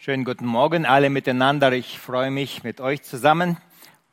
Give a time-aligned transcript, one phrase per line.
[0.00, 1.72] Schönen guten Morgen alle miteinander.
[1.72, 3.56] Ich freue mich, mit euch zusammen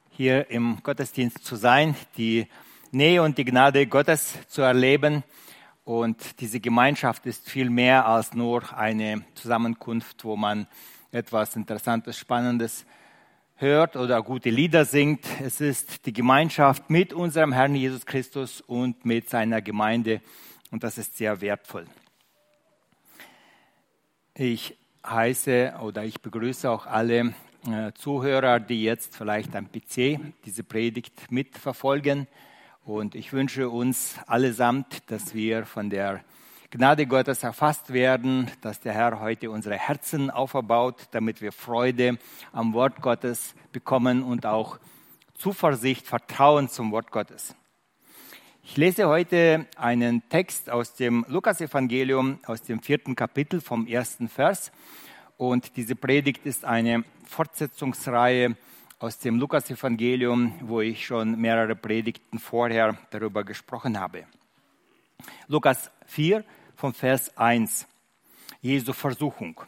[0.09, 2.47] hier im Gottesdienst zu sein, die
[2.89, 5.23] Nähe und die Gnade Gottes zu erleben.
[5.83, 10.65] Und diese Gemeinschaft ist viel mehr als nur eine Zusammenkunft, wo man
[11.11, 12.87] etwas Interessantes, Spannendes
[13.53, 15.23] hört oder gute Lieder singt.
[15.39, 20.21] Es ist die Gemeinschaft mit unserem Herrn Jesus Christus und mit seiner Gemeinde.
[20.71, 21.85] Und das ist sehr wertvoll.
[24.33, 24.75] Ich
[25.09, 27.33] heiße oder ich begrüße auch alle
[27.67, 32.27] äh, Zuhörer, die jetzt vielleicht am PC diese Predigt mitverfolgen.
[32.83, 36.23] Und ich wünsche uns allesamt, dass wir von der
[36.71, 42.17] Gnade Gottes erfasst werden, dass der Herr heute unsere Herzen auferbaut, damit wir Freude
[42.51, 44.79] am Wort Gottes bekommen und auch
[45.35, 47.55] Zuversicht, Vertrauen zum Wort Gottes.
[48.67, 54.71] Ich lese heute einen Text aus dem Lukasevangelium, aus dem vierten Kapitel vom ersten Vers.
[55.37, 58.57] Und diese Predigt ist eine Fortsetzungsreihe
[58.97, 64.25] aus dem Lukasevangelium, wo ich schon mehrere Predigten vorher darüber gesprochen habe.
[65.47, 66.43] Lukas 4
[66.75, 67.87] vom Vers 1.
[68.61, 69.61] Jesu Versuchung.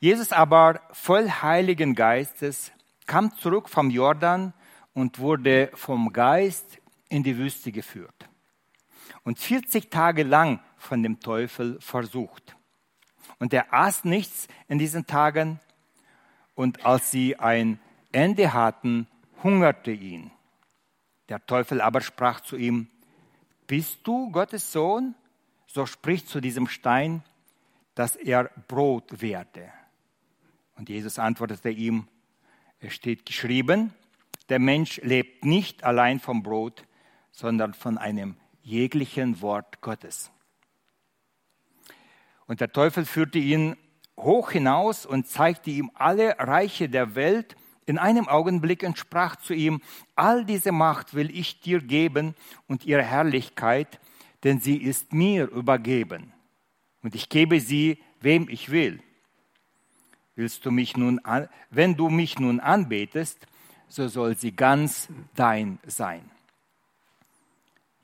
[0.00, 2.72] Jesus aber voll Heiligen Geistes
[3.04, 4.54] kam zurück vom Jordan
[4.94, 8.28] und wurde vom Geist in die Wüste geführt
[9.24, 12.56] und 40 Tage lang von dem Teufel versucht.
[13.38, 15.60] Und er aß nichts in diesen Tagen
[16.54, 17.80] und als sie ein
[18.12, 19.06] Ende hatten,
[19.42, 20.30] hungerte ihn.
[21.28, 22.88] Der Teufel aber sprach zu ihm,
[23.66, 25.14] bist du Gottes Sohn?
[25.66, 27.22] So spricht zu diesem Stein,
[27.94, 29.72] dass er Brot werde.
[30.76, 32.06] Und Jesus antwortete ihm,
[32.78, 33.92] es steht geschrieben,
[34.48, 36.84] der Mensch lebt nicht allein vom Brot,
[37.36, 40.30] sondern von einem jeglichen Wort Gottes.
[42.46, 43.76] Und der Teufel führte ihn
[44.16, 49.52] hoch hinaus und zeigte ihm alle Reiche der Welt in einem Augenblick und sprach zu
[49.52, 49.82] ihm,
[50.14, 52.34] all diese Macht will ich dir geben
[52.68, 54.00] und ihre Herrlichkeit,
[54.42, 56.32] denn sie ist mir übergeben.
[57.02, 59.02] Und ich gebe sie, wem ich will.
[60.36, 63.46] Willst du mich nun, an, wenn du mich nun anbetest,
[63.88, 66.30] so soll sie ganz dein sein.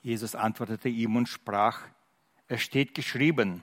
[0.02, 1.82] Jesus antwortete ihm und sprach,
[2.48, 3.62] es steht geschrieben,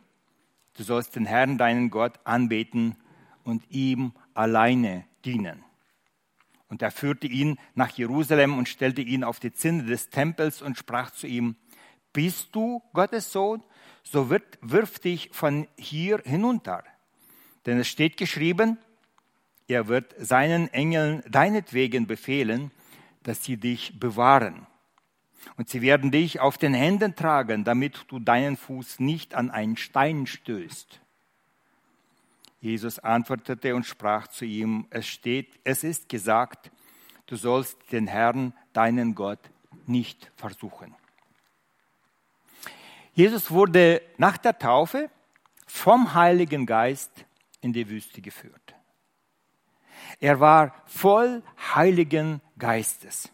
[0.77, 2.95] du sollst den Herrn, deinen Gott, anbeten
[3.43, 5.63] und ihm alleine dienen.
[6.69, 10.77] Und er führte ihn nach Jerusalem und stellte ihn auf die Zinne des Tempels und
[10.77, 11.55] sprach zu ihm,
[12.13, 13.61] bist du Gottes Sohn,
[14.03, 16.83] so wird, wirf dich von hier hinunter.
[17.65, 18.77] Denn es steht geschrieben,
[19.67, 22.71] er wird seinen Engeln deinetwegen befehlen,
[23.23, 24.65] dass sie dich bewahren
[25.57, 29.77] und sie werden dich auf den Händen tragen, damit du deinen Fuß nicht an einen
[29.77, 30.99] Stein stößt.
[32.61, 36.71] Jesus antwortete und sprach zu ihm, es steht, es ist gesagt,
[37.27, 39.39] du sollst den Herrn, deinen Gott,
[39.85, 40.93] nicht versuchen.
[43.13, 45.09] Jesus wurde nach der Taufe
[45.65, 47.25] vom Heiligen Geist
[47.61, 48.75] in die Wüste geführt.
[50.19, 51.43] Er war voll
[51.75, 53.31] Heiligen Geistes.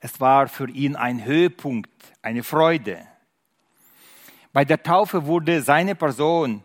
[0.00, 1.90] Es war für ihn ein Höhepunkt,
[2.22, 3.06] eine Freude.
[4.52, 6.62] Bei der Taufe wurde seine Person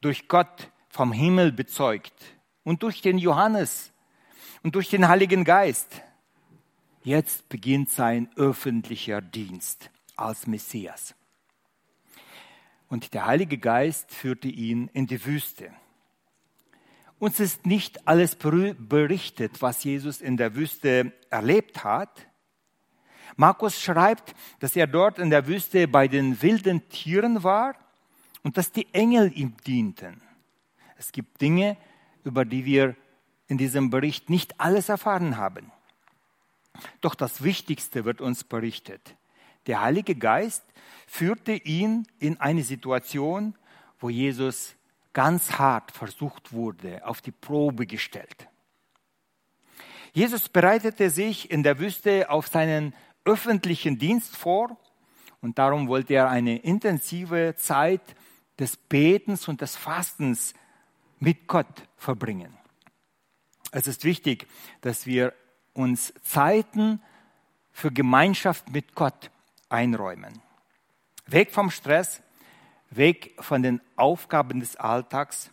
[0.00, 2.14] durch Gott vom Himmel bezeugt
[2.64, 3.92] und durch den Johannes
[4.62, 6.02] und durch den Heiligen Geist.
[7.02, 11.14] Jetzt beginnt sein öffentlicher Dienst als Messias.
[12.88, 15.72] Und der Heilige Geist führte ihn in die Wüste.
[17.18, 22.26] Uns ist nicht alles berichtet, was Jesus in der Wüste erlebt hat,
[23.36, 27.74] Markus schreibt, dass er dort in der Wüste bei den wilden Tieren war
[28.42, 30.22] und dass die Engel ihm dienten.
[30.96, 31.76] Es gibt Dinge,
[32.24, 32.96] über die wir
[33.48, 35.70] in diesem Bericht nicht alles erfahren haben.
[37.00, 39.16] Doch das Wichtigste wird uns berichtet.
[39.66, 40.64] Der Heilige Geist
[41.06, 43.54] führte ihn in eine Situation,
[43.98, 44.74] wo Jesus
[45.12, 48.48] ganz hart versucht wurde, auf die Probe gestellt.
[50.12, 52.94] Jesus bereitete sich in der Wüste auf seinen
[53.26, 54.76] öffentlichen Dienst vor
[55.40, 58.00] und darum wollte er eine intensive Zeit
[58.58, 60.54] des Betens und des Fastens
[61.18, 62.56] mit Gott verbringen.
[63.72, 64.46] Es ist wichtig,
[64.80, 65.34] dass wir
[65.74, 67.02] uns Zeiten
[67.72, 69.30] für Gemeinschaft mit Gott
[69.68, 70.40] einräumen.
[71.26, 72.22] Weg vom Stress,
[72.90, 75.50] weg von den Aufgaben des Alltags.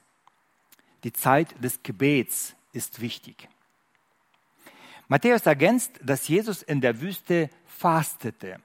[1.04, 3.50] Die Zeit des Gebets ist wichtig.
[5.08, 8.60] Matthäus ergänzt, dass Jesus in der Wüste fastete.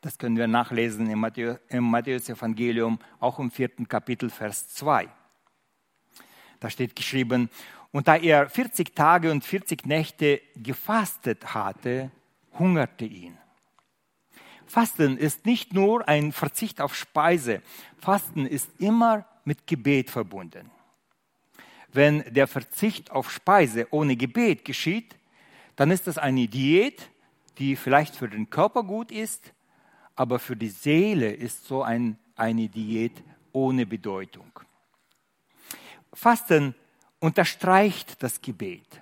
[0.00, 5.08] Das können wir nachlesen im Matthäus, im Matthäus Evangelium, auch im vierten Kapitel, Vers 2.
[6.60, 7.50] Da steht geschrieben,
[7.90, 12.10] und da er 40 Tage und 40 Nächte gefastet hatte,
[12.58, 13.38] hungerte ihn.
[14.66, 17.62] Fasten ist nicht nur ein Verzicht auf Speise.
[17.98, 20.70] Fasten ist immer mit Gebet verbunden.
[21.92, 25.16] Wenn der Verzicht auf Speise ohne Gebet geschieht,
[25.76, 27.08] dann ist das eine Diät,
[27.58, 29.52] die vielleicht für den Körper gut ist,
[30.16, 33.22] aber für die Seele ist so ein, eine Diät
[33.52, 34.50] ohne Bedeutung.
[36.12, 36.74] Fasten
[37.18, 39.00] unterstreicht das Gebet.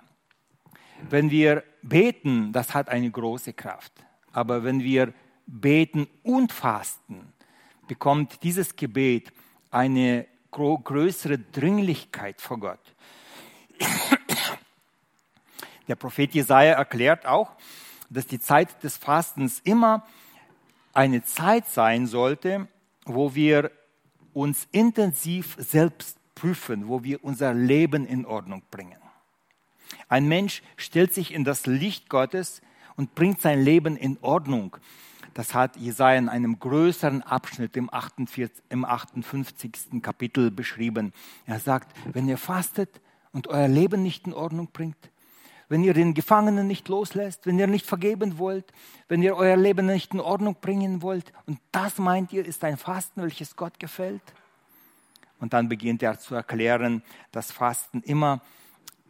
[1.10, 3.92] Wenn wir beten, das hat eine große Kraft.
[4.32, 5.12] Aber wenn wir
[5.46, 7.32] beten und fasten,
[7.88, 9.32] bekommt dieses Gebet
[9.70, 12.94] eine größere Dringlichkeit vor Gott.
[15.88, 17.52] Der Prophet Jesaja erklärt auch,
[18.12, 20.06] dass die Zeit des Fastens immer
[20.92, 22.68] eine Zeit sein sollte,
[23.04, 23.70] wo wir
[24.32, 28.98] uns intensiv selbst prüfen, wo wir unser Leben in Ordnung bringen.
[30.08, 32.62] Ein Mensch stellt sich in das Licht Gottes
[32.96, 34.76] und bringt sein Leben in Ordnung.
[35.34, 40.02] Das hat Jesaja in einem größeren Abschnitt im, 48, im 58.
[40.02, 41.12] Kapitel beschrieben.
[41.46, 43.00] Er sagt, wenn ihr fastet
[43.32, 45.11] und euer Leben nicht in Ordnung bringt,
[45.72, 48.74] wenn ihr den Gefangenen nicht loslässt, wenn ihr nicht vergeben wollt,
[49.08, 52.76] wenn ihr euer Leben nicht in Ordnung bringen wollt, und das meint ihr, ist ein
[52.76, 54.20] Fasten, welches Gott gefällt?
[55.40, 58.42] Und dann beginnt er zu erklären, dass Fasten immer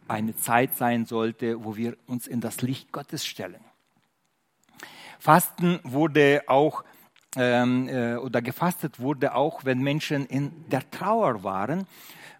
[0.07, 3.59] eine Zeit sein sollte, wo wir uns in das Licht Gottes stellen.
[5.19, 6.85] Fasten wurde auch
[7.35, 11.87] ähm, äh, oder gefastet wurde auch, wenn Menschen in der Trauer waren,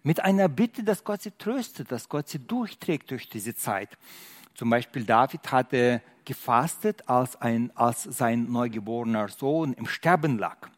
[0.02, 3.96] mit einer Bitte, dass Gott sie tröstet, dass Gott sie durchträgt durch diese Zeit.
[4.54, 10.68] Zum Beispiel David hatte gefastet, als, ein, als sein neugeborener Sohn im Sterben lag.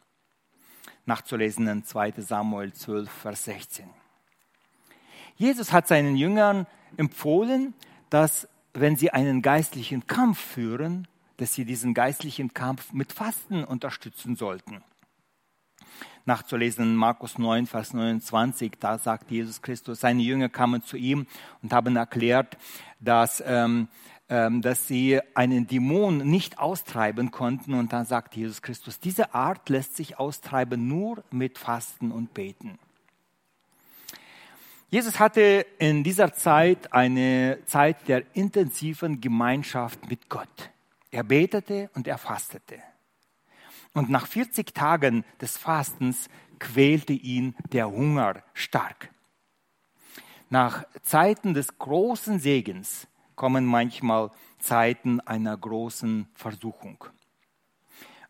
[1.05, 3.89] Nachzulesen in 2 Samuel 12, Vers 16.
[5.35, 6.65] Jesus hat seinen Jüngern
[6.97, 7.73] empfohlen,
[8.09, 11.07] dass wenn sie einen geistlichen Kampf führen,
[11.37, 14.83] dass sie diesen geistlichen Kampf mit Fasten unterstützen sollten.
[16.25, 21.25] Nachzulesen in Markus 9, Vers 29, da sagt Jesus Christus, seine Jünger kamen zu ihm
[21.63, 22.57] und haben erklärt,
[22.99, 23.87] dass, ähm,
[24.27, 27.73] ähm, dass sie einen Dämon nicht austreiben konnten.
[27.75, 32.77] Und dann sagt Jesus Christus, diese Art lässt sich austreiben nur mit Fasten und Beten.
[34.89, 40.71] Jesus hatte in dieser Zeit eine Zeit der intensiven Gemeinschaft mit Gott.
[41.17, 42.75] Er betete und er fastete.
[43.95, 46.29] Und nach 40 Tagen des Fastens
[46.59, 49.09] quälte ihn der Hunger stark.
[50.51, 54.29] Nach Zeiten des großen Segens kommen manchmal
[54.59, 57.03] Zeiten einer großen Versuchung.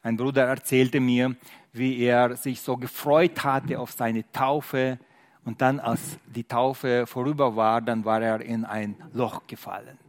[0.01, 1.35] Ein Bruder erzählte mir,
[1.73, 4.97] wie er sich so gefreut hatte auf seine Taufe
[5.43, 10.06] und dann, als die Taufe vorüber war, dann war er in ein Loch gefallen.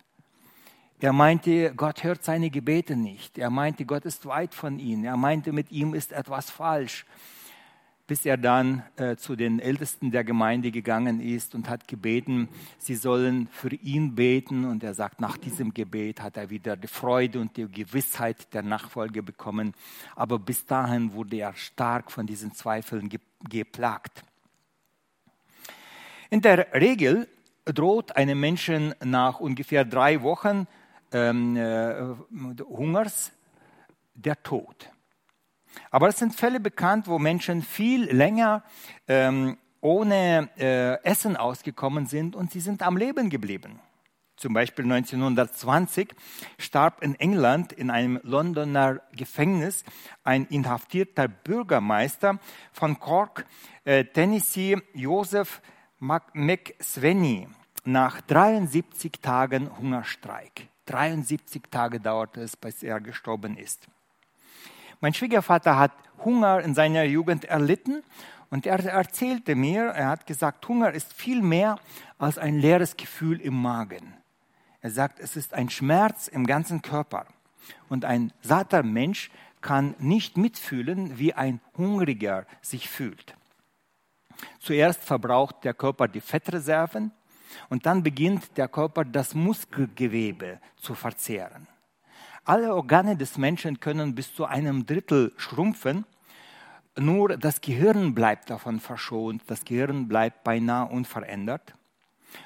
[1.00, 3.38] Er meinte, Gott hört seine Gebete nicht.
[3.38, 5.04] Er meinte, Gott ist weit von ihm.
[5.04, 7.06] Er meinte, mit ihm ist etwas falsch.
[8.08, 12.48] Bis er dann äh, zu den Ältesten der Gemeinde gegangen ist und hat gebeten,
[12.78, 14.64] sie sollen für ihn beten.
[14.64, 18.62] Und er sagt, nach diesem Gebet hat er wieder die Freude und die Gewissheit der
[18.62, 19.74] Nachfolge bekommen.
[20.16, 24.24] Aber bis dahin wurde er stark von diesen Zweifeln ge geplagt.
[26.28, 27.28] In der Regel
[27.66, 30.66] droht einem Menschen nach ungefähr drei Wochen
[31.12, 31.94] ähm, äh,
[32.64, 33.32] Hungers
[34.14, 34.90] der Tod.
[35.90, 38.62] Aber es sind Fälle bekannt, wo Menschen viel länger
[39.06, 43.80] ähm, ohne äh, Essen ausgekommen sind und sie sind am Leben geblieben.
[44.36, 46.14] Zum Beispiel 1920
[46.58, 49.84] starb in England in einem Londoner Gefängnis
[50.22, 52.38] ein inhaftierter Bürgermeister
[52.72, 53.46] von Cork,
[53.84, 55.60] äh, Tennessee, Joseph
[55.98, 57.48] McSweeney,
[57.84, 60.68] nach 73 Tagen Hungerstreik.
[60.88, 63.86] 73 Tage dauerte es, bis er gestorben ist.
[65.00, 65.92] Mein Schwiegervater hat
[66.24, 68.02] Hunger in seiner Jugend erlitten
[68.50, 71.78] und er erzählte mir, er hat gesagt, Hunger ist viel mehr
[72.18, 74.14] als ein leeres Gefühl im Magen.
[74.80, 77.26] Er sagt, es ist ein Schmerz im ganzen Körper.
[77.88, 79.30] Und ein satter Mensch
[79.60, 83.34] kann nicht mitfühlen, wie ein Hungriger sich fühlt.
[84.60, 87.10] Zuerst verbraucht der Körper die Fettreserven,
[87.68, 91.66] und dann beginnt der Körper das Muskelgewebe zu verzehren.
[92.44, 96.06] Alle Organe des Menschen können bis zu einem Drittel schrumpfen,
[96.98, 101.74] nur das Gehirn bleibt davon verschont, das Gehirn bleibt beinahe unverändert.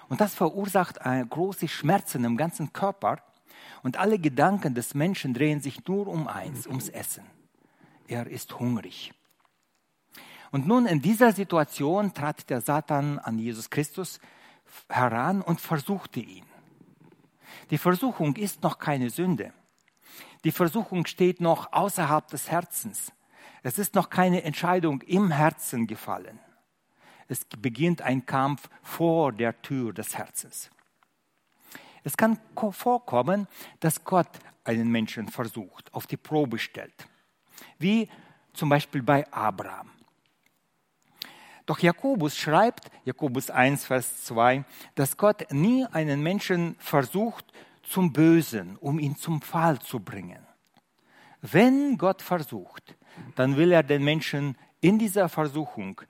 [0.09, 3.19] Und das verursacht große Schmerzen im ganzen Körper.
[3.83, 7.25] Und alle Gedanken des Menschen drehen sich nur um eins, ums Essen.
[8.07, 9.13] Er ist hungrig.
[10.51, 14.21] Und nun in dieser Situation trat der Satan an Jesus Christus
[14.89, 16.45] heran und versuchte ihn.
[17.71, 19.53] Die Versuchung ist noch keine Sünde.
[20.45, 23.13] Die Versuchung steht noch außerhalb des Herzens.
[23.63, 26.41] Es ist noch keine Entscheidung im Herzen gefallen.
[27.29, 30.71] Es beginnt ein Kampf vor der Tür des Herzens.
[32.05, 32.39] Es kann
[32.73, 33.47] vorkommen,
[33.79, 34.29] dass Gott
[34.65, 37.09] einen Menschen versucht, auf die Probe stellt.
[37.79, 38.09] Wie
[38.53, 39.92] zum Beispiel bei Abraham.
[41.67, 44.65] Doch Jakobus schreibt, Jakobus 1, Vers 2,
[44.95, 47.53] dass Gott nie einen Menschen versucht
[47.83, 50.47] zum Bösen, um ihn zum Fall zu bringen.
[51.41, 52.97] Wenn Gott versucht,
[53.37, 56.01] dann will er den Menschen in dieser Versuchung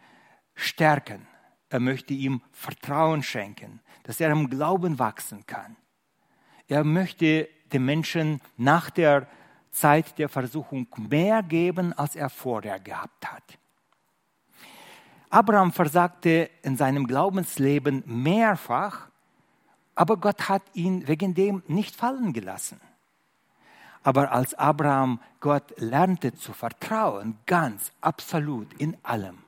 [0.54, 1.26] stärken.
[1.68, 5.76] Er möchte ihm Vertrauen schenken, dass er im Glauben wachsen kann.
[6.68, 9.26] Er möchte dem Menschen nach der
[9.70, 13.58] Zeit der Versuchung mehr geben, als er vorher gehabt hat.
[15.32, 19.08] Abraham versagte in seinem Glaubensleben mehrfach,
[19.94, 22.78] aber Gott hat ihn wegen dem nicht fallen gelassen.
[24.02, 29.38] Aber als Abraham Gott lernte zu vertrauen, ganz absolut in allem,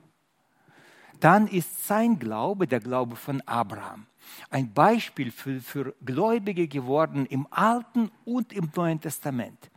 [1.19, 4.07] dann ist sein Glaube der Glaube von Abraham
[4.49, 9.69] ein Beispiel für, für Gläubige geworden im Alten und im Neuen Testament.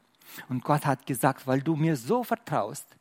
[0.49, 2.97] Und Gott hat gesagt, weil du mir so vertraust,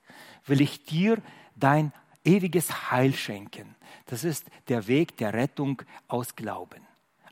[0.46, 1.22] will ich dir
[1.56, 1.94] dein
[2.28, 3.76] ewiges Heil schenken.
[4.06, 6.82] Das ist der Weg der Rettung aus Glauben.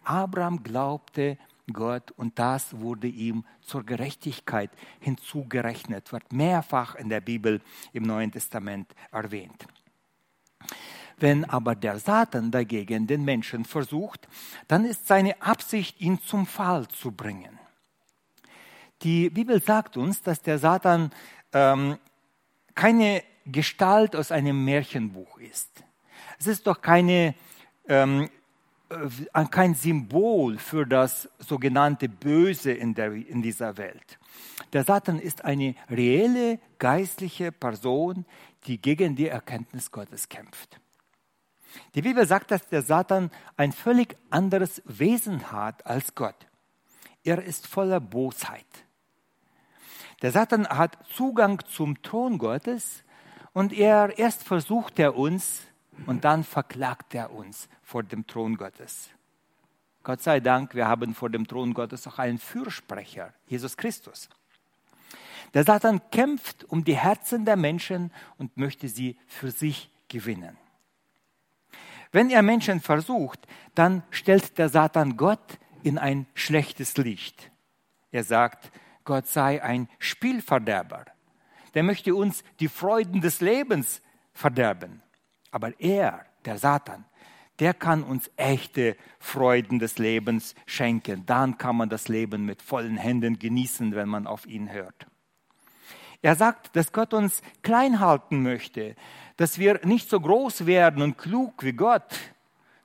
[0.03, 1.37] Abraham glaubte
[1.71, 7.61] Gott und das wurde ihm zur Gerechtigkeit hinzugerechnet, wird mehrfach in der Bibel
[7.91, 9.67] im Neuen Testament erwähnt.
[11.17, 14.27] Wenn aber der Satan dagegen den Menschen versucht,
[14.67, 17.57] dann ist seine Absicht, ihn zum Fall zu bringen.
[19.01, 21.11] Die Bibel sagt uns, dass der Satan
[21.53, 21.97] ähm,
[22.75, 25.83] keine Gestalt aus einem Märchenbuch ist.
[26.39, 27.35] Es ist doch keine,
[27.87, 28.29] ähm,
[28.89, 34.19] äh, kein Symbol für das sogenannte Böse in, der, in dieser Welt.
[34.73, 38.25] Der Satan ist eine reelle geistliche Person,
[38.65, 40.79] die gegen die Erkenntnis Gottes kämpft.
[41.93, 46.47] Die Bibel sagt, dass der Satan ein völlig anderes Wesen hat als Gott.
[47.23, 48.65] Er ist voller Bosheit.
[50.21, 53.03] Der Satan hat Zugang zum Thron Gottes
[53.55, 55.61] und er erst versucht er uns
[56.05, 59.09] und dann verklagt er uns vor dem Thron Gottes.
[60.03, 64.29] Gott sei Dank, wir haben vor dem Thron Gottes auch einen Fürsprecher, Jesus Christus.
[65.53, 70.57] Der Satan kämpft um die Herzen der Menschen und möchte sie für sich gewinnen.
[72.11, 77.51] Wenn er Menschen versucht, dann stellt der Satan Gott in ein schlechtes Licht.
[78.11, 78.69] Er sagt,
[79.05, 81.05] Gott sei ein Spielverderber.
[81.75, 84.01] Der möchte uns die Freuden des Lebens
[84.33, 85.03] verderben.
[85.51, 87.05] Aber er, der Satan,
[87.59, 91.25] der kann uns echte Freuden des Lebens schenken.
[91.25, 95.07] Dann kann man das Leben mit vollen Händen genießen, wenn man auf ihn hört.
[96.21, 98.95] Er sagt, dass Gott uns klein halten möchte,
[99.37, 102.19] dass wir nicht so groß werden und klug wie Gott.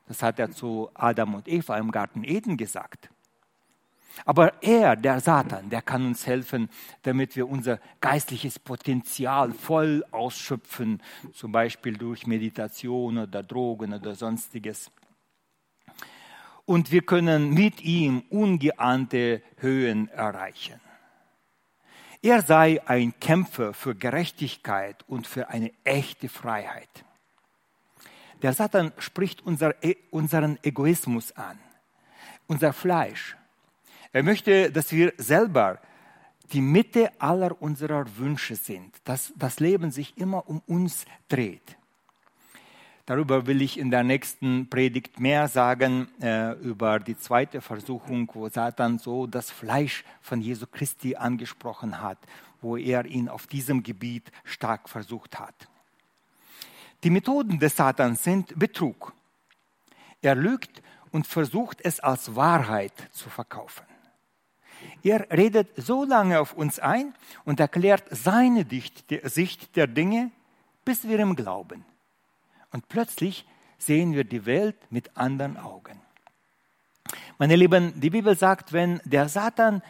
[0.06, 3.08] Das hat er zu Adam und Eva im Garten Eden gesagt.
[4.24, 6.68] Aber er, der Satan, der kann uns helfen,
[7.02, 11.02] damit wir unser geistliches Potenzial voll ausschöpfen,
[11.32, 14.90] zum Beispiel durch Meditation oder Drogen oder sonstiges.
[16.66, 20.80] Und wir können mit ihm ungeahnte Höhen erreichen.
[22.22, 27.04] Er sei ein Kämpfer für Gerechtigkeit und für eine echte Freiheit.
[28.42, 31.58] Der Satan spricht unser, e, unseren Egoismus an,
[32.46, 33.36] unser Fleisch.
[34.12, 35.78] Er möchte, dass wir selber
[36.52, 41.76] die Mitte aller unserer Wünsche sind, dass das Leben sich immer um uns dreht.
[43.06, 48.48] Darüber will ich in der nächsten Predigt mehr sagen, äh, über die zweite Versuchung, wo
[48.48, 52.18] Satan so das Fleisch von Jesu Christi angesprochen hat,
[52.60, 55.68] wo er ihn auf diesem Gebiet stark versucht hat.
[57.02, 59.12] Die Methoden des Satans sind Betrug.
[60.20, 63.89] Er lügt und versucht es als Wahrheit zu verkaufen.
[65.02, 68.66] Er redet so lange auf uns ein und erklärt seine
[69.24, 70.30] Sicht der Dinge,
[70.84, 71.84] bis wir ihm glauben.
[72.72, 73.46] Und plötzlich
[73.78, 76.00] sehen wir die Welt mit anderen Augen.
[77.38, 79.82] Meine Lieben, die Bibel sagt, wenn der Satan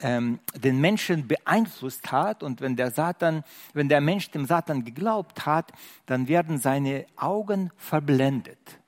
[0.00, 3.44] ähm, den Menschen beeinflusst hat und wenn der Satan,
[3.74, 5.72] wenn der Mensch dem Satan geglaubt hat,
[6.06, 8.78] dann werden seine Augen verblendet.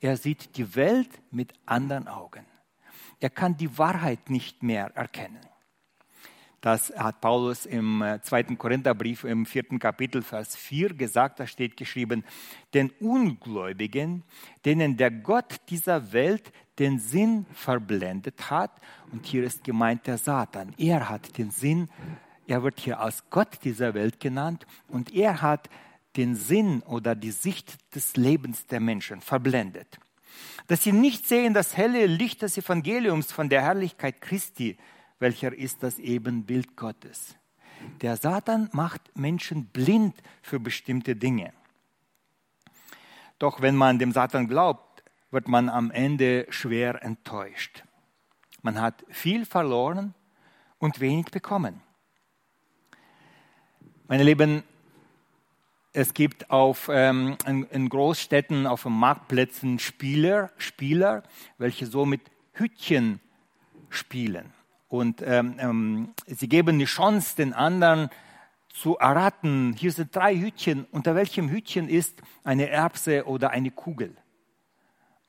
[0.00, 2.44] Er sieht die Welt mit anderen Augen.
[3.24, 5.40] Er kann die Wahrheit nicht mehr erkennen.
[6.60, 11.40] Das hat Paulus im äh, zweiten Korintherbrief im vierten Kapitel, Vers 4 gesagt.
[11.40, 12.22] Da steht geschrieben,
[12.74, 14.24] den Ungläubigen,
[14.66, 18.72] denen der Gott dieser Welt den Sinn verblendet hat.
[19.10, 20.74] Und hier ist gemeint der Satan.
[20.76, 21.88] Er hat den Sinn,
[22.46, 24.66] er wird hier als Gott dieser Welt genannt.
[24.86, 25.70] Und er hat
[26.16, 29.98] den Sinn oder die Sicht des Lebens der Menschen verblendet.
[30.66, 34.78] Dass sie nicht sehen das helle Licht des Evangeliums von der Herrlichkeit Christi,
[35.18, 37.36] welcher ist das Ebenbild Gottes.
[38.00, 41.52] Der Satan macht Menschen blind für bestimmte Dinge.
[43.38, 47.84] Doch wenn man dem Satan glaubt, wird man am Ende schwer enttäuscht.
[48.62, 50.14] Man hat viel verloren
[50.78, 51.82] und wenig bekommen.
[54.06, 54.62] Meine Lieben,
[55.94, 61.22] es gibt auf, ähm, in, Großstädten, auf den Marktplätzen Spieler, Spieler,
[61.56, 62.20] welche so mit
[62.52, 63.20] Hütchen
[63.88, 64.52] spielen.
[64.88, 68.10] Und ähm, ähm, sie geben die Chance den anderen
[68.70, 74.16] zu erraten, hier sind drei Hütchen, unter welchem Hütchen ist eine Erbse oder eine Kugel.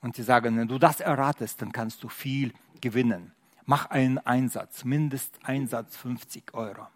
[0.00, 3.32] Und sie sagen, wenn du das erratest, dann kannst du viel gewinnen.
[3.66, 6.88] Mach einen Einsatz, Mindesteinsatz 50 Euro.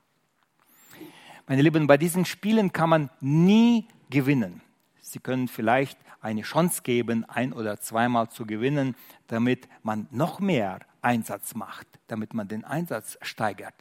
[1.51, 4.61] Meine Lieben, bei diesen Spielen kann man nie gewinnen.
[5.01, 8.95] Sie können vielleicht eine Chance geben, ein oder zweimal zu gewinnen,
[9.27, 13.75] damit man noch mehr Einsatz macht, damit man den Einsatz steigert.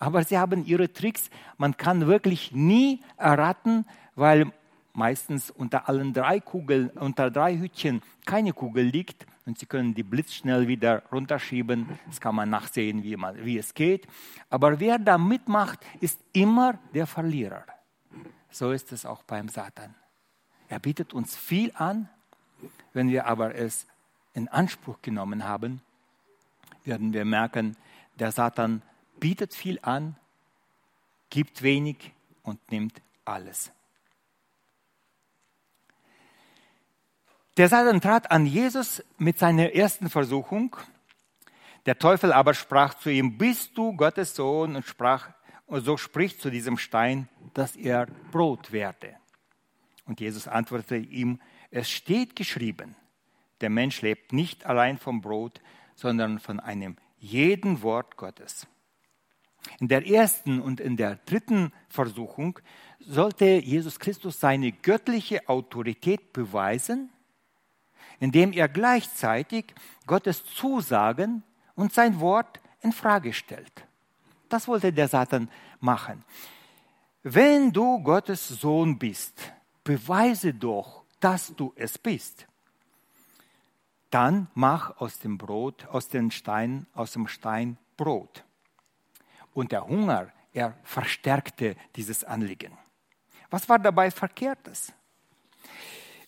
[0.00, 1.30] Aber sie haben ihre Tricks.
[1.56, 4.50] Man kann wirklich nie erraten, weil
[4.92, 10.02] meistens unter allen drei Kugeln, unter drei Hütchen keine Kugel liegt und sie können die
[10.02, 11.98] blitzschnell wieder runterschieben.
[12.06, 14.06] Das kann man nachsehen, wie, man, wie es geht.
[14.48, 17.64] Aber wer da mitmacht, ist immer der Verlierer.
[18.50, 19.94] So ist es auch beim Satan.
[20.68, 22.08] Er bietet uns viel an.
[22.92, 23.86] Wenn wir aber es
[24.32, 25.82] in Anspruch genommen haben,
[26.84, 27.76] werden wir merken,
[28.18, 28.82] der Satan
[29.20, 30.16] bietet viel an,
[31.28, 33.72] gibt wenig und nimmt alles.
[37.56, 40.76] Der Satan trat an Jesus mit seiner ersten Versuchung.
[41.86, 44.74] Der Teufel aber sprach zu ihm, bist du Gottes Sohn?
[44.74, 45.30] Und sprach,
[45.66, 49.14] und so spricht zu diesem Stein, dass er Brot werde.
[50.04, 51.40] Und Jesus antwortete ihm,
[51.70, 52.96] es steht geschrieben,
[53.60, 55.60] der Mensch lebt nicht allein vom Brot,
[55.94, 58.66] sondern von einem jeden Wort Gottes.
[59.78, 62.58] In der ersten und in der dritten Versuchung
[62.98, 67.10] sollte Jesus Christus seine göttliche Autorität beweisen,
[68.24, 69.74] indem er gleichzeitig
[70.06, 71.42] Gottes Zusagen
[71.74, 73.86] und sein Wort in Frage stellt.
[74.48, 76.24] Das wollte der Satan machen.
[77.22, 82.46] Wenn du Gottes Sohn bist, beweise doch, dass du es bist
[84.14, 88.44] dann mach aus dem Brot, aus dem Stein, aus dem Stein Brot.
[89.52, 92.78] Und der Hunger, er verstärkte dieses Anliegen.
[93.50, 94.92] Was war dabei Verkehrtes?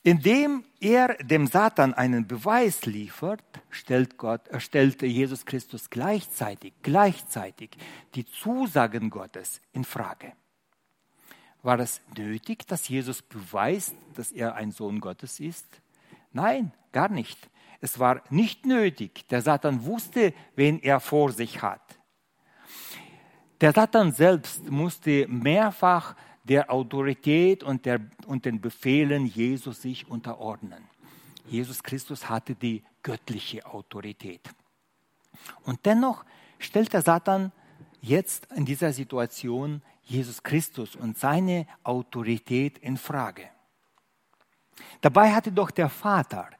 [0.06, 7.70] Indem er dem Satan einen Beweis liefert, stellt, Gott, äh, stellt Jesus Christus gleichzeitig, gleichzeitig
[8.14, 10.32] die Zusagen Gottes in Frage.
[11.64, 15.66] War es nötig, dass Jesus beweist, dass er ein Sohn Gottes ist?
[16.32, 17.50] Nein, gar nicht.
[17.80, 19.26] Es war nicht nötig.
[19.26, 21.82] Der Satan wusste, wen er vor sich hat.
[23.60, 26.14] Der Satan selbst musste mehrfach
[26.48, 30.85] der Autorität und, der, und den Befehlen Jesus sich unterordnen.
[31.46, 34.40] Jesus Christus hatte die göttliche Autorität.
[35.64, 36.24] Und dennoch
[36.59, 37.52] stellt der Satan
[38.00, 43.48] jetzt in dieser Situation Jesus Christus und seine Autorität in Frage.
[45.00, 46.50] Dabei hatte doch der Vater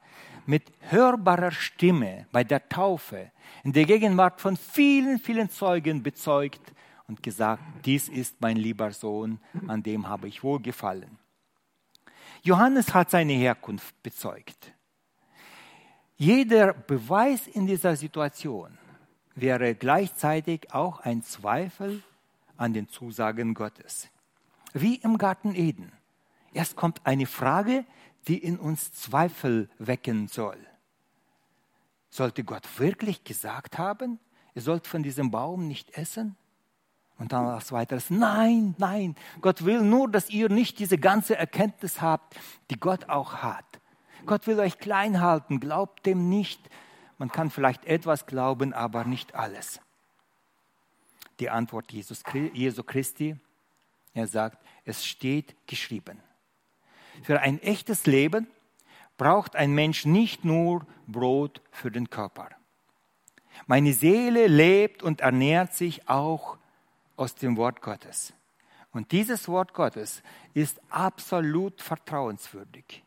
[0.47, 3.31] mit hörbarer Stimme bei der Taufe
[3.65, 6.73] in der Gegenwart von vielen, vielen Zeugen bezeugt
[7.07, 11.19] und gesagt, dies ist mein lieber Sohn, an dem habe ich wohlgefallen.
[12.43, 14.73] Johannes hat seine Herkunft bezeugt.
[16.17, 18.79] Jeder Beweis in dieser Situation
[19.35, 22.03] wäre gleichzeitig auch ein Zweifel
[22.57, 24.09] an den Zusagen Gottes.
[24.73, 25.93] Wie im Garten Eden.
[26.53, 27.85] Erst kommt eine Frage,
[28.29, 30.59] die in uns Zweifel wecken soll.
[32.09, 34.19] Sollte Gott wirklich gesagt haben,
[34.55, 36.37] ihr sollt von diesem Baum nicht essen?
[37.19, 42.03] Und dann als weiteres, nein, nein, Gott will nur, dass ihr nicht diese ganze Erkenntnis
[42.03, 42.37] habt,
[42.71, 43.65] die Gott auch hat.
[44.27, 46.61] Gott will euch klein halten, glaubt dem nicht.
[47.17, 49.81] Man kann vielleicht etwas glauben, aber nicht alles.
[51.41, 53.37] Die Antwort Jesus, Jesu Christi,
[54.13, 56.21] er sagt, es steht geschrieben.
[57.23, 58.47] Für ein echtes Leben
[59.17, 62.51] braucht ein Mensch nicht nur Brot für den Körper.
[63.67, 66.59] Meine Seele lebt und ernährt sich auch
[67.17, 68.33] aus dem Wort Gottes.
[68.93, 70.23] Und dieses Wort Gottes
[70.55, 73.05] ist absolut vertrauenswürdig.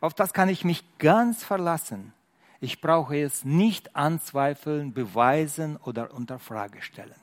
[0.00, 2.12] Auf das kann ich mich ganz verlassen.
[2.60, 7.14] Ich brauche es nicht anzweifeln, beweisen oder unter Frage stellen.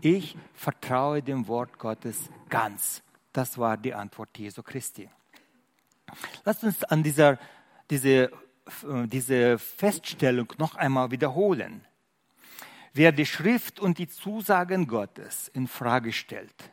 [0.00, 3.02] Ich vertraue dem Wort Gottes ganz.
[3.32, 5.08] Das war die Antwort Jesu Christi.
[6.44, 7.38] Lasst uns an dieser,
[7.90, 8.30] diese,
[9.06, 11.84] diese Feststellung noch einmal wiederholen.
[12.92, 16.72] Wer die Schrift und die Zusagen Gottes in Frage stellt,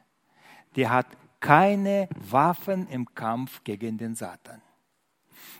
[0.76, 1.08] der hat
[1.40, 4.62] keine Waffen im Kampf gegen den Satan.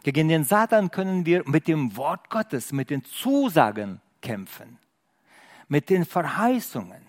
[0.04, 4.80] Gegen den Satan können wir mit dem Wort Gottes, mit den Zusagen kämpfen,
[5.68, 7.06] mit den Verheißungen.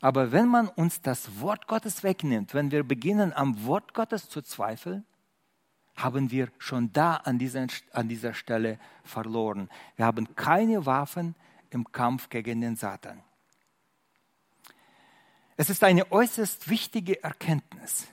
[0.00, 4.42] Aber wenn man uns das Wort Gottes wegnimmt, wenn wir beginnen am Wort Gottes zu
[4.42, 5.04] zweifeln,
[5.96, 9.70] haben wir schon da an dieser, an dieser Stelle verloren.
[9.96, 11.34] Wir haben keine Waffen
[11.70, 13.22] im Kampf gegen den Satan.
[15.56, 18.08] Es ist eine äußerst wichtige Erkenntnis.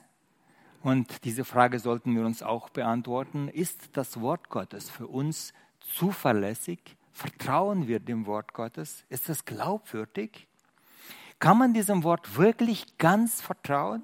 [0.81, 3.49] Und diese Frage sollten wir uns auch beantworten.
[3.49, 6.79] Ist das Wort Gottes für uns zuverlässig?
[7.11, 9.03] Vertrauen wir dem Wort Gottes?
[9.09, 10.47] Ist es glaubwürdig?
[11.39, 14.03] Kann man diesem Wort wirklich ganz vertrauen?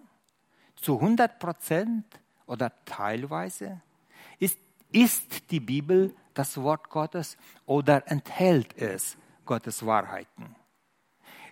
[0.75, 2.05] Zu 100 Prozent
[2.45, 3.81] oder teilweise?
[4.37, 4.59] Ist,
[4.91, 9.17] ist die Bibel das Wort Gottes oder enthält es
[9.49, 10.55] Gottes Wahrheiten?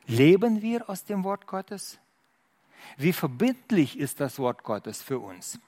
[0.05, 1.97] Leben wir aus dem Wort Gottes?
[2.95, 5.59] Wie verbindlich ist das Wort Gottes für uns?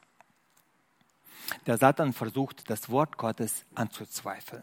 [1.66, 4.62] Der Satan versucht, das Wort Gottes anzuzweifeln.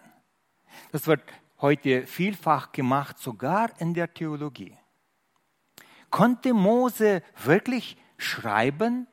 [0.93, 1.25] Das wird
[1.61, 4.79] heute vielfach gemacht, sogar in der Theologie.
[6.09, 9.09] Konnte Mose wirklich schreiben?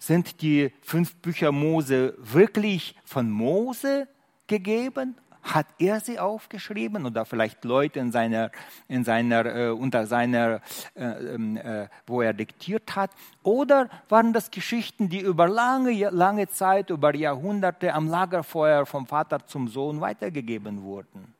[0.00, 4.08] Sind die fünf Bücher Mose wirklich von Mose
[4.48, 5.16] gegeben?
[5.46, 8.50] Hat er sie aufgeschrieben oder vielleicht Leute in seiner,
[8.88, 10.60] in seiner, äh, unter seiner,
[10.94, 13.12] äh, ähm, äh, wo er diktiert hat?
[13.44, 19.46] Oder waren das Geschichten, die über lange, lange Zeit, über Jahrhunderte am Lagerfeuer vom Vater
[19.46, 21.32] zum Sohn weitergegeben wurden?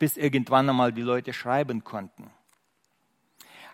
[0.00, 2.28] Bis irgendwann einmal die Leute schreiben konnten.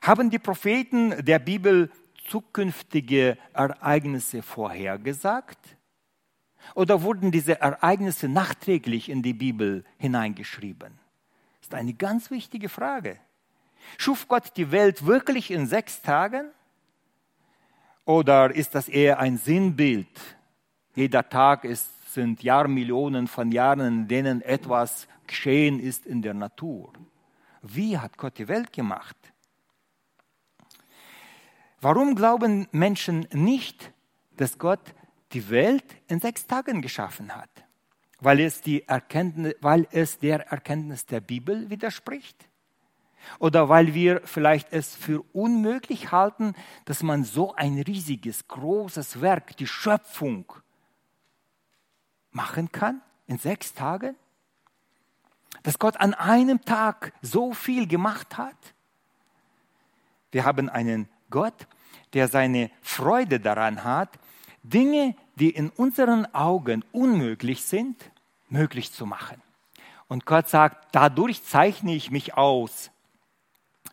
[0.03, 1.91] Haben die Propheten der Bibel
[2.29, 5.59] zukünftige Ereignisse vorhergesagt?
[6.75, 10.99] Oder wurden diese Ereignisse nachträglich in die Bibel hineingeschrieben?
[11.61, 13.19] Das ist eine ganz wichtige Frage.
[13.99, 16.51] Schuf Gott die Welt wirklich in sechs Tagen?
[18.05, 20.09] Oder ist das eher ein Sinnbild?
[20.95, 26.93] Jeder Tag ist, sind Jahrmillionen von Jahren, in denen etwas geschehen ist in der Natur.
[27.63, 29.17] Wie hat Gott die Welt gemacht?
[31.81, 33.93] Warum glauben Menschen nicht,
[34.37, 34.95] dass Gott
[35.33, 37.51] die Welt in sechs Tagen geschaffen hat,
[38.21, 42.49] weil es, die Erkenntnis, weil es der Erkenntnis der Bibel widerspricht.
[43.39, 49.57] Oder weil wir vielleicht es für unmöglich halten, dass man so ein riesiges, großes Werk,
[49.57, 50.53] die Schöpfung,
[52.33, 54.17] machen kann in sechs Tagen?
[55.63, 58.57] Dass Gott an einem Tag so viel gemacht hat?
[60.33, 61.69] Wir haben einen Gott,
[62.15, 64.19] der seine Freude daran hat,
[64.63, 68.11] Dinge, die in unseren Augen unmöglich sind,
[68.49, 69.41] möglich zu machen.
[70.09, 72.91] Und Gott sagt, dadurch zeichne ich mich aus.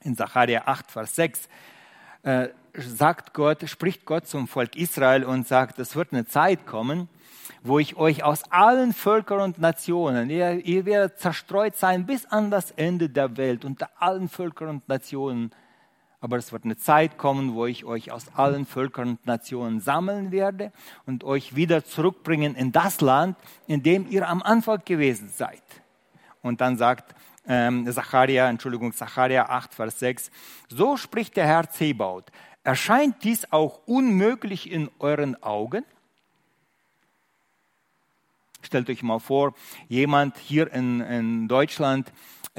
[0.01, 1.49] In Sacharja 8, Vers 6
[2.23, 7.09] äh, sagt Gott, spricht Gott zum Volk Israel und sagt, es wird eine Zeit kommen,
[7.63, 12.51] wo ich euch aus allen Völkern und Nationen, ihr, ihr werdet zerstreut sein bis an
[12.51, 15.51] das Ende der Welt unter allen Völkern und Nationen
[16.21, 20.31] aber es wird eine Zeit kommen, wo ich euch aus allen Völkern und Nationen sammeln
[20.31, 20.71] werde
[21.05, 25.63] und euch wieder zurückbringen in das Land, in dem ihr am Anfang gewesen seid.
[26.41, 27.15] Und dann sagt
[27.47, 30.31] ähm, Zacharia, Entschuldigung, Zacharia 8, Vers 6,
[30.67, 32.31] so spricht der Herr Zebaut,
[32.63, 35.85] erscheint dies auch unmöglich in euren Augen?
[38.61, 39.53] Stellt euch mal vor,
[39.87, 42.11] jemand hier in, in Deutschland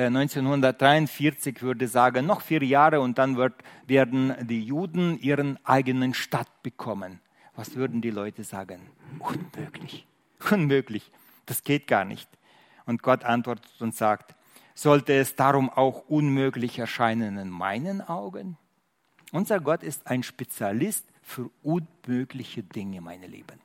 [0.06, 3.54] 1943 äh, würde sagen, noch vier Jahre und dann wird,
[3.86, 7.20] werden die Juden ihren eigenen Stadt bekommen.
[7.54, 8.90] Was würden die Leute sagen?
[9.18, 10.06] Unmöglich,
[10.50, 11.10] unmöglich,
[11.46, 12.28] das geht gar nicht.
[12.86, 14.34] Und Gott antwortet und sagt,
[14.74, 18.56] sollte es darum auch unmöglich erscheinen in meinen Augen?
[19.32, 23.60] Unser Gott ist ein Spezialist für unmögliche Dinge, meine Lieben.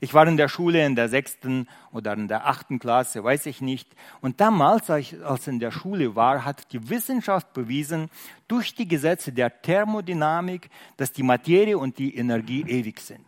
[0.00, 3.60] Ich war in der Schule in der sechsten oder in der achten Klasse, weiß ich
[3.60, 3.88] nicht.
[4.20, 8.10] Und damals, als ich in der Schule war, hat die Wissenschaft bewiesen,
[8.46, 13.26] durch die Gesetze der Thermodynamik, dass die Materie und die Energie ewig sind.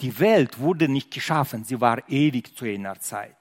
[0.00, 3.36] Die Welt wurde nicht geschaffen, sie war ewig zu einer Zeit.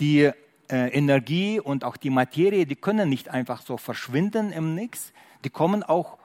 [0.00, 0.30] Die
[0.70, 5.12] äh, Energie und auch die Materie, die können nicht einfach so verschwinden im Nix.
[5.44, 6.18] Die kommen auch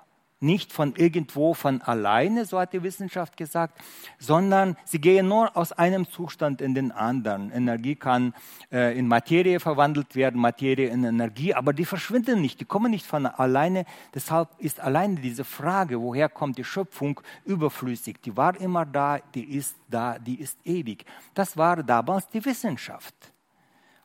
[0.44, 3.80] nicht von irgendwo von alleine, so hat die Wissenschaft gesagt,
[4.20, 7.52] sondern sie gehen nur aus einem Zustand in den anderen.
[7.52, 8.34] Energie kann
[8.72, 13.06] äh, in Materie verwandelt werden, Materie in Energie, aber die verschwinden nicht, die kommen nicht
[13.06, 13.86] von alleine.
[14.14, 18.22] Deshalb ist alleine diese Frage, woher kommt die Schöpfung, überflüssig.
[18.22, 21.06] Die war immer da, die ist da, die ist ewig.
[21.34, 23.33] Das war damals die Wissenschaft.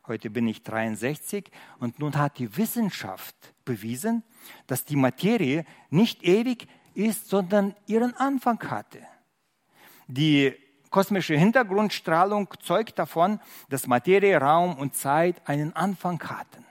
[0.08, 4.22] Heute bin ich 63 und nun hat die Wissenschaft bewiesen,
[4.66, 9.00] dass die Materie nicht ewig ist, sondern ihren Anfang hatte.
[10.06, 10.54] Die
[10.88, 16.64] kosmische Hintergrundstrahlung zeugt davon, dass Materie, Raum und Zeit einen Anfang hatten.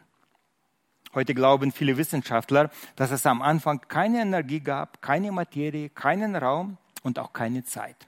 [1.13, 6.77] Heute glauben viele Wissenschaftler, dass es am Anfang keine Energie gab, keine Materie, keinen Raum
[7.03, 8.07] und auch keine Zeit.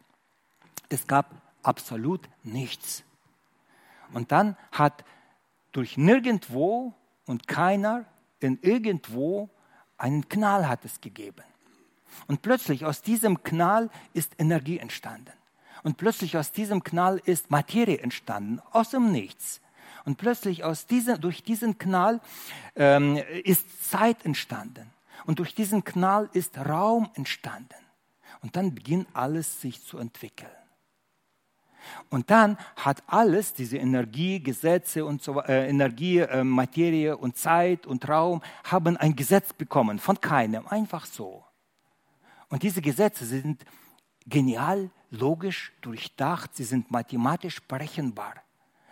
[0.89, 3.03] Es gab absolut nichts.
[4.11, 5.05] Und dann hat
[5.79, 6.93] durch nirgendwo
[7.25, 8.03] und keiner
[8.41, 9.49] in irgendwo
[9.97, 11.45] einen Knall hat es gegeben.
[12.27, 15.31] Und plötzlich aus diesem Knall ist Energie entstanden.
[15.83, 19.61] Und plötzlich aus diesem Knall ist Materie entstanden, aus dem Nichts.
[20.03, 22.19] Und plötzlich aus diesem, durch diesen Knall
[22.75, 23.15] ähm,
[23.45, 24.91] ist Zeit entstanden.
[25.25, 27.85] Und durch diesen Knall ist Raum entstanden.
[28.41, 30.51] Und dann beginnt alles sich zu entwickeln.
[32.09, 37.85] Und dann hat alles, diese Energie, Gesetze und so, äh, Energie, äh, Materie und Zeit
[37.85, 41.43] und Raum, haben ein Gesetz bekommen von keinem, einfach so.
[42.49, 43.63] Und diese Gesetze sind
[44.25, 48.35] genial, logisch, durchdacht, sie sind mathematisch berechenbar.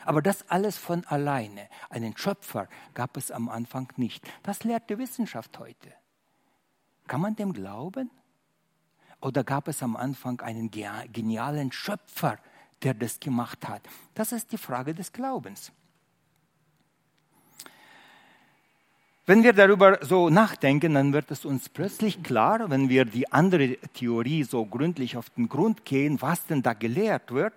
[0.05, 1.67] Aber das alles von alleine.
[1.89, 4.25] Einen Schöpfer gab es am Anfang nicht.
[4.41, 5.93] Das lehrt die Wissenschaft heute.
[7.07, 8.09] Kann man dem glauben?
[9.21, 12.37] Oder gab es am Anfang einen genialen Schöpfer,
[12.83, 13.81] der das gemacht hat?
[14.13, 15.71] Das ist die Frage des Glaubens.
[19.25, 23.75] Wenn wir darüber so nachdenken, dann wird es uns plötzlich klar, wenn wir die andere
[23.93, 27.53] Theorie so gründlich auf den Grund gehen, was denn da gelehrt wird,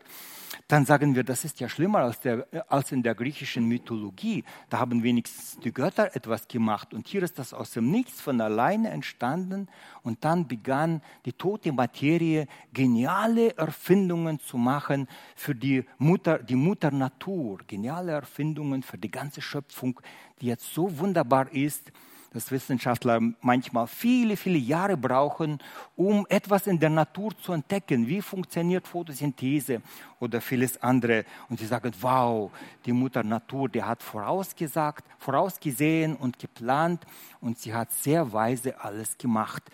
[0.68, 4.44] dann sagen wir, das ist ja schlimmer als, der, als, in der griechischen Mythologie.
[4.68, 6.92] Da haben wenigstens die Götter etwas gemacht.
[6.94, 9.68] Und hier ist das aus dem Nichts von alleine entstanden.
[10.02, 16.90] Und dann begann die tote Materie geniale Erfindungen zu machen für die Mutter, die Mutter
[16.90, 20.00] Natur, geniale Erfindungen für die ganze Schöpfung,
[20.40, 21.92] die jetzt so wunderbar ist
[22.32, 25.58] dass Wissenschaftler manchmal viele, viele Jahre brauchen,
[25.96, 28.06] um etwas in der Natur zu entdecken.
[28.06, 29.82] Wie funktioniert Photosynthese
[30.20, 31.24] oder vieles andere.
[31.48, 32.50] Und sie sagen, wow,
[32.84, 37.04] die Mutter Natur, die hat vorausgesagt, vorausgesehen und geplant
[37.40, 39.64] und sie hat sehr weise alles gemacht,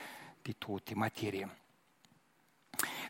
[0.47, 1.49] die tote Materie.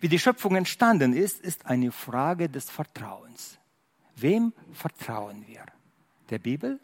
[0.01, 3.59] Wie die Schöpfung entstanden ist, ist eine Frage des Vertrauens.
[4.17, 5.65] Wem vertrauen wir?
[6.31, 6.81] Der Bibel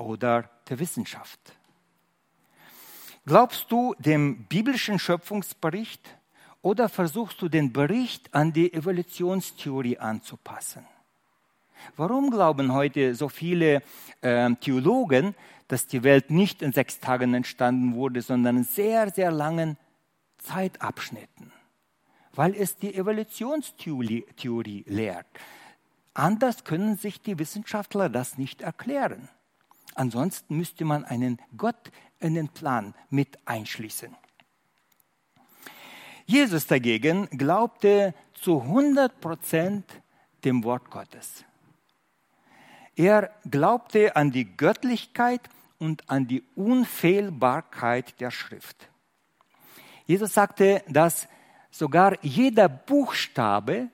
[0.00, 1.40] oder der Wissenschaft.
[3.26, 6.00] Glaubst du dem biblischen Schöpfungsbericht
[6.62, 10.84] oder versuchst du den Bericht an die Evolutionstheorie anzupassen?
[11.96, 13.82] Warum glauben heute so viele
[14.20, 15.34] äh, Theologen,
[15.68, 19.78] dass die Welt nicht in sechs Tagen entstanden wurde, sondern in sehr, sehr langen
[20.38, 21.52] Zeitabschnitten?
[22.32, 25.26] Weil es die Evolutionstheorie Theorie lehrt.
[26.14, 29.28] Anders können sich die Wissenschaftler das nicht erklären.
[29.94, 34.16] Ansonsten müsste man einen Gott in den Plan mit einschließen.
[36.26, 39.84] Jesus dagegen glaubte zu 100 Prozent
[40.44, 41.44] dem Wort Gottes.
[42.94, 45.40] Er glaubte an die Göttlichkeit
[45.78, 48.88] und an die Unfehlbarkeit der Schrift.
[50.06, 51.26] Jesus sagte, dass
[51.70, 53.88] sogar jeder Buchstabe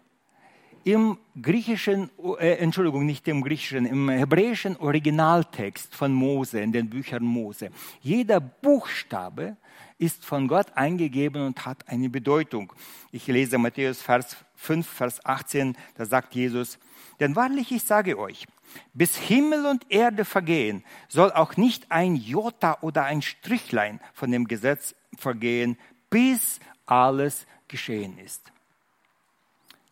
[0.86, 7.24] im griechischen, äh, Entschuldigung, nicht im griechischen, im hebräischen Originaltext von Mose, in den Büchern
[7.24, 7.70] Mose.
[8.02, 9.56] Jeder Buchstabe
[9.98, 12.72] ist von Gott eingegeben und hat eine Bedeutung.
[13.10, 16.78] Ich lese Matthäus Vers 5, Vers 18, da sagt Jesus,
[17.18, 18.46] denn wahrlich ich sage euch,
[18.94, 24.46] bis Himmel und Erde vergehen, soll auch nicht ein Jota oder ein Strichlein von dem
[24.46, 25.78] Gesetz vergehen,
[26.10, 28.52] bis alles geschehen ist.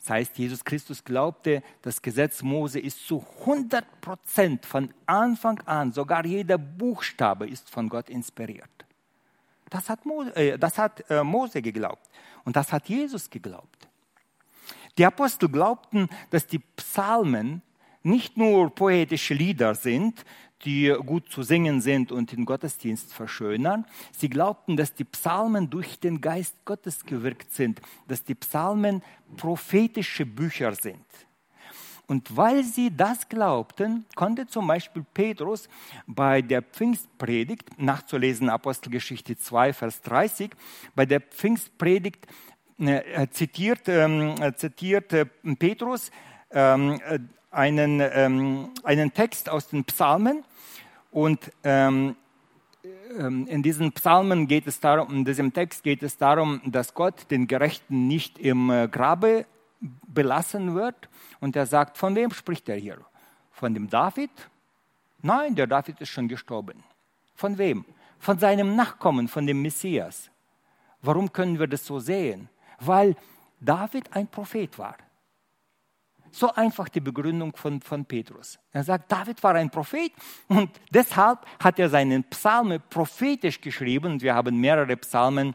[0.04, 5.92] Das heißt, Jesus Christus glaubte, das Gesetz Mose ist zu 100 Prozent von Anfang an,
[5.92, 8.68] sogar jeder Buchstabe ist von Gott inspiriert.
[9.70, 12.06] Das hat, Mose, äh, das hat äh, Mose geglaubt
[12.44, 13.88] und das hat Jesus geglaubt.
[14.98, 17.62] Die Apostel glaubten, dass die Psalmen
[18.04, 20.24] nicht nur poetische Lieder sind,
[20.64, 23.84] die gut zu singen sind und den Gottesdienst verschönern.
[24.12, 29.02] Sie glaubten, dass die Psalmen durch den Geist Gottes gewirkt sind, dass die Psalmen
[29.36, 31.04] prophetische Bücher sind.
[32.06, 35.68] Und weil sie das glaubten, konnte zum Beispiel Petrus
[36.06, 40.50] bei der Pfingstpredigt, nachzulesen Apostelgeschichte 2, Vers 30,
[40.94, 42.26] bei der Pfingstpredigt
[42.78, 45.24] äh, zitiert, ähm, zitiert äh,
[45.58, 46.10] Petrus
[46.50, 47.18] ähm, äh,
[47.54, 50.44] einen, ähm, einen Text aus den Psalmen
[51.10, 52.16] und ähm,
[53.18, 57.30] ähm, in diesen Psalmen geht es darum, in diesem Text geht es darum, dass Gott
[57.30, 59.46] den Gerechten nicht im äh, Grabe
[59.80, 61.08] belassen wird.
[61.40, 62.98] Und er sagt, von wem spricht er hier?
[63.52, 64.30] Von dem David?
[65.22, 66.82] Nein, der David ist schon gestorben.
[67.34, 67.84] Von wem?
[68.18, 70.30] Von seinem Nachkommen, von dem Messias.
[71.02, 72.48] Warum können wir das so sehen?
[72.80, 73.16] Weil
[73.60, 74.96] David ein Prophet war.
[76.34, 78.58] So einfach die Begründung von, von Petrus.
[78.72, 80.10] Er sagt, David war ein Prophet
[80.48, 84.20] und deshalb hat er seinen Psalmen prophetisch geschrieben.
[84.20, 85.54] Wir haben mehrere Psalmen,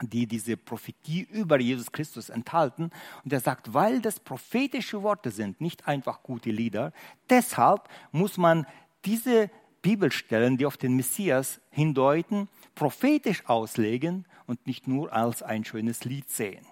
[0.00, 2.92] die diese Prophetie über Jesus Christus enthalten.
[3.24, 6.92] Und er sagt, weil das prophetische Worte sind, nicht einfach gute Lieder,
[7.28, 8.68] deshalb muss man
[9.04, 9.50] diese
[9.82, 16.30] Bibelstellen, die auf den Messias hindeuten, prophetisch auslegen und nicht nur als ein schönes Lied
[16.30, 16.64] sehen.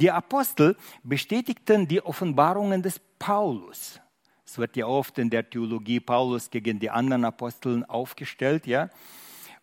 [0.00, 4.00] Die Apostel bestätigten die Offenbarungen des Paulus.
[4.46, 8.88] Es wird ja oft in der Theologie Paulus gegen die anderen Aposteln aufgestellt, ja.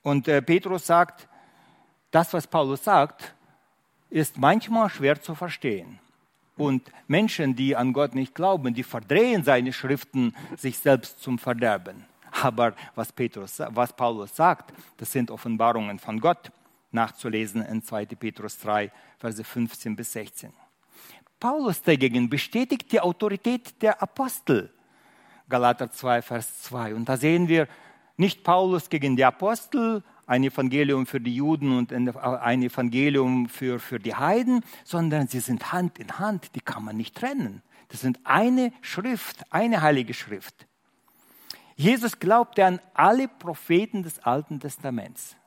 [0.04, 1.28] Und äh, Petrus sagt,
[2.12, 3.34] das, was Paulus sagt,
[4.10, 6.00] ist manchmal schwer zu verstehen.
[6.56, 12.06] Und Menschen, die an Gott nicht glauben, die verdrehen seine Schriften sich selbst zum Verderben.
[12.41, 16.52] Aber was, Petrus, was Paulus sagt, das sind Offenbarungen von Gott
[16.98, 18.06] nachzulesen in 2.
[18.08, 20.52] Petrus 3, Verse 15 bis 16.
[21.40, 24.74] Paulus dagegen bestätigt die Autorität der Apostel.
[25.48, 26.96] Galater 2, Vers 2.
[26.96, 27.68] Und da sehen wir
[28.18, 34.00] nicht Paulus gegen die Apostel, ein Evangelium für die Juden und ein Evangelium für, für
[34.00, 37.62] die Heiden, sondern sie sind Hand in Hand, die kann man nicht trennen.
[37.90, 40.68] Das sind eine Schrift, eine heilige Schrift.
[41.76, 45.38] Jesus glaubte an alle Propheten des Alten Testaments.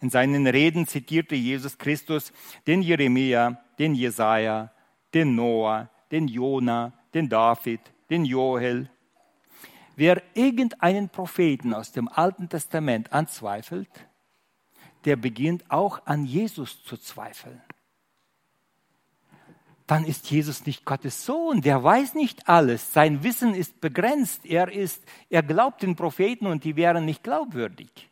[0.00, 2.32] In seinen Reden zitierte Jesus Christus
[2.66, 4.72] den Jeremia, den Jesaja,
[5.14, 7.80] den Noah, den Jona, den David,
[8.10, 8.90] den Joel.
[9.96, 13.88] Wer irgendeinen Propheten aus dem Alten Testament anzweifelt,
[15.06, 17.62] der beginnt auch an Jesus zu zweifeln.
[19.86, 24.70] Dann ist Jesus nicht Gottes Sohn, der weiß nicht alles, sein Wissen ist begrenzt, er,
[24.70, 28.10] ist, er glaubt den Propheten und die wären nicht glaubwürdig.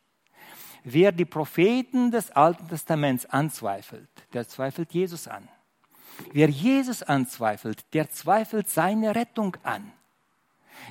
[0.85, 5.49] Wer die Propheten des Alten Testaments anzweifelt, der zweifelt Jesus an.
[6.33, 9.93] Wer Jesus anzweifelt, der zweifelt seine Rettung an.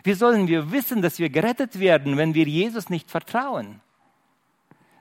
[0.03, 3.81] Wie sollen wir wissen, dass wir gerettet werden, wenn wir Jesus nicht vertrauen?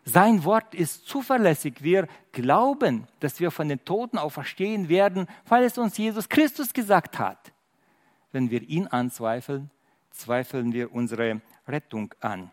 [0.05, 1.83] Sein Wort ist zuverlässig.
[1.83, 7.19] Wir glauben, dass wir von den Toten auferstehen werden, weil es uns Jesus Christus gesagt
[7.19, 7.53] hat.
[8.33, 9.71] Wenn wir ihn anzweifeln,
[10.11, 12.51] zweifeln wir unsere Rettung an.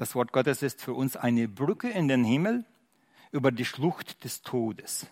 [0.00, 2.64] Das Wort Gottes ist für uns eine Brücke in den Himmel
[3.32, 5.06] über die Schlucht des Todes.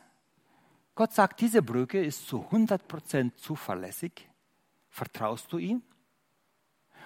[0.94, 4.26] Gott sagt, diese Brücke ist zu 100% zuverlässig.
[4.88, 5.82] Vertraust du ihm?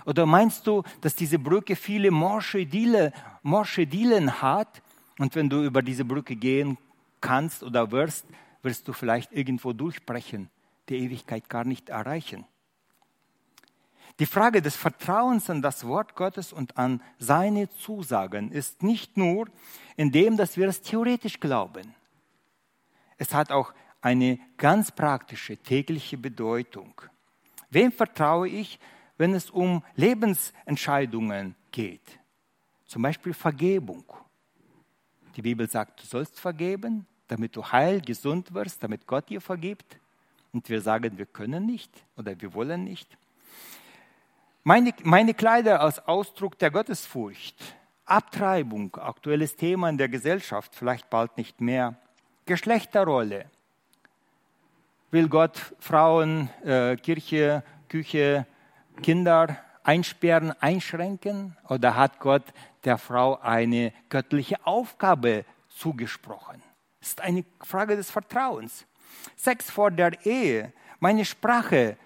[0.07, 4.81] Oder meinst du, dass diese Brücke viele morsche, Diele, morsche Dielen hat
[5.19, 6.79] und wenn du über diese Brücke gehen
[7.21, 8.27] kannst oder wirst,
[8.63, 10.51] wirst du vielleicht irgendwo durchbrechen,
[10.89, 12.45] die Ewigkeit gar nicht erreichen?
[14.23, 19.49] Die Frage des Vertrauens an das Wort Gottes und an seine Zusagen ist nicht nur
[19.97, 21.93] in dem, dass wir es theoretisch glauben.
[23.19, 27.01] Es hat auch eine ganz praktische tägliche Bedeutung.
[27.71, 28.79] Wem vertraue ich,
[29.19, 32.21] wenn es um Lebensentscheidungen geht?
[32.87, 34.05] Zum Beispiel Vergebung.
[35.35, 39.99] Die Bibel sagt, du sollst vergeben, damit du heil, gesund wirst, damit Gott dir vergibt.
[40.53, 43.19] Und wir sagen, wir können nicht oder wir wollen nicht.
[44.65, 47.57] Meine, meine Kleider als Ausdruck der Gottesfurcht.
[48.05, 51.97] Abtreibung, aktuelles Thema in der Gesellschaft, vielleicht bald nicht mehr.
[52.47, 53.47] Geschlechterrolle.
[55.11, 58.47] Will Gott Frauen, äh, Kirche, Küche,
[59.03, 61.57] Kinder einsperren, einschränken?
[61.69, 62.45] Oder hat Gott
[62.85, 66.63] der Frau eine göttliche Aufgabe zugesprochen?
[67.01, 68.87] Das ist eine Frage des Vertrauens.
[69.35, 71.97] Sex vor der Ehe, meine Sprache,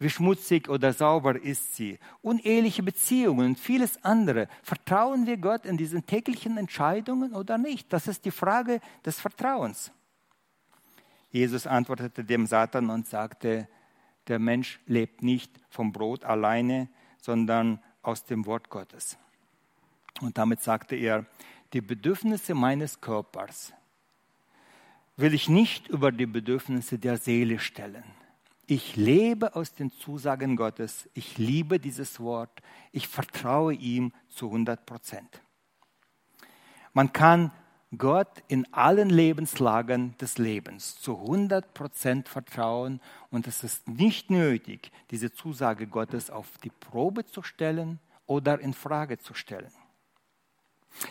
[0.00, 4.48] wie schmutzig oder sauber ist sie, uneheliche Beziehungen und vieles andere.
[4.62, 7.92] Vertrauen wir Gott in diesen täglichen Entscheidungen oder nicht?
[7.92, 9.92] Das ist die Frage des Vertrauens.
[11.30, 13.68] Jesus antwortete dem Satan und sagte,
[14.26, 16.88] der Mensch lebt nicht vom Brot alleine,
[17.18, 19.18] sondern aus dem Wort Gottes.
[20.22, 21.26] Und damit sagte er,
[21.74, 23.74] die Bedürfnisse meines Körpers
[25.16, 28.04] will ich nicht über die Bedürfnisse der Seele stellen.
[28.70, 32.62] Ich lebe aus den Zusagen Gottes, ich liebe dieses Wort,
[32.92, 35.42] ich vertraue ihm zu 100 Prozent.
[36.92, 37.50] Man kann
[37.98, 43.00] Gott in allen Lebenslagen des Lebens zu 100 Prozent vertrauen
[43.30, 48.72] und es ist nicht nötig, diese Zusage Gottes auf die Probe zu stellen oder in
[48.72, 49.72] Frage zu stellen.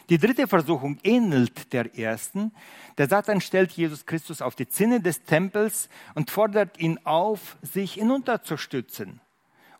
[0.10, 2.52] Die dritte Versuchung ähnelt der ersten.
[2.98, 7.94] Der Satan stellt Jesus Christus auf die Zinne des Tempels und fordert ihn auf, sich
[7.94, 9.22] hinunterzustützen.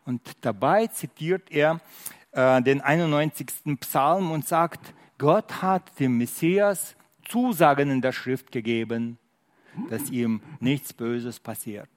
[0.04, 1.80] Und dabei zitiert er
[2.32, 3.78] äh, den 91.
[3.80, 6.96] Psalm und sagt, Gott hat dem Messias
[7.28, 9.18] Zusagen in der Schrift gegeben,
[9.88, 11.90] dass ihm nichts Böses passiert.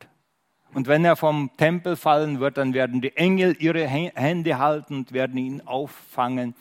[0.73, 5.11] Und wenn er vom Tempel fallen wird, dann werden die Engel ihre Hände halten und
[5.13, 6.55] werden ihn auffangen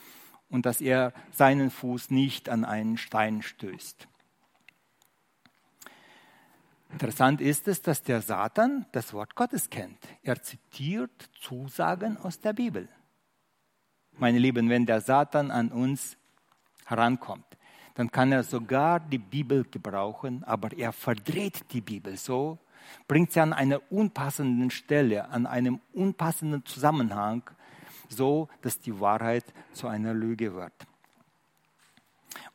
[0.53, 4.07] und dass er seinen Fuß nicht an einen Stein stößt.
[6.91, 9.97] Interessant ist es, dass der Satan das Wort Gottes kennt.
[10.21, 12.87] Er zitiert Zusagen aus der Bibel.
[14.11, 16.17] Meine Lieben, wenn der Satan an uns
[16.85, 17.57] herankommt,
[17.95, 22.59] dann kann er sogar die Bibel gebrauchen, aber er verdreht die Bibel so,
[23.07, 27.49] bringt sie an einer unpassenden Stelle, an einem unpassenden Zusammenhang,
[28.13, 30.73] so dass die Wahrheit zu einer Lüge wird.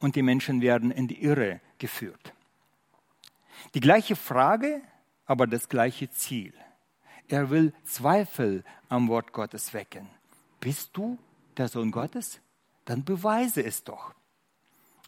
[0.00, 2.32] Und die Menschen werden in die Irre geführt.
[3.74, 4.80] Die gleiche Frage,
[5.26, 6.54] aber das gleiche Ziel.
[7.28, 10.08] Er will Zweifel am Wort Gottes wecken.
[10.60, 11.18] Bist du
[11.56, 12.40] der Sohn Gottes?
[12.84, 14.14] Dann beweise es doch.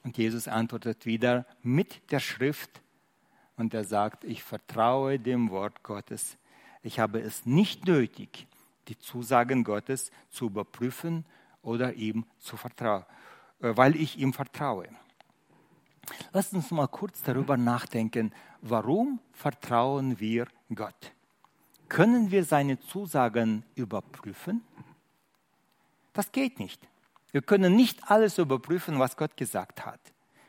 [0.03, 2.83] Und Jesus antwortet wieder mit der Schrift
[3.57, 6.37] und er sagt, ich vertraue dem Wort Gottes.
[6.83, 8.47] Ich habe es nicht nötig,
[8.91, 11.25] die Zusagen Gottes zu überprüfen
[11.63, 13.05] oder ihm zu vertrauen,
[13.61, 14.89] äh, weil ich ihm vertraue.
[16.33, 21.13] Lasst uns mal kurz darüber nachdenken, warum vertrauen wir Gott?
[21.89, 24.63] Können wir seine Zusagen überprüfen?
[26.13, 26.81] Das geht nicht.
[27.31, 30.01] Wir können nicht alles überprüfen, was Gott gesagt hat.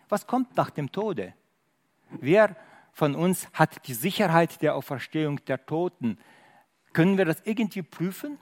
[0.10, 1.36] Was kommt nach dem Tode?
[2.10, 2.56] Wer
[2.92, 6.18] von uns hat die Sicherheit der Auferstehung der Toten?
[6.94, 8.38] Können wir das irgendwie prüfen?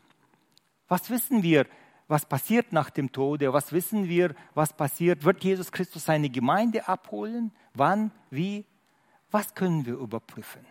[0.88, 1.68] Was wissen wir,
[2.08, 3.54] was passiert nach dem Tode?
[3.54, 5.24] Was wissen wir, was passiert?
[5.24, 7.52] Wird Jesus Christus seine Gemeinde abholen?
[7.76, 8.12] Wann?
[8.32, 8.66] Wie?
[9.30, 10.66] Was können wir überprüfen?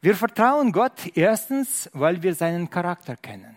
[0.00, 3.56] Wir vertrauen Gott erstens, weil wir seinen Charakter kennen.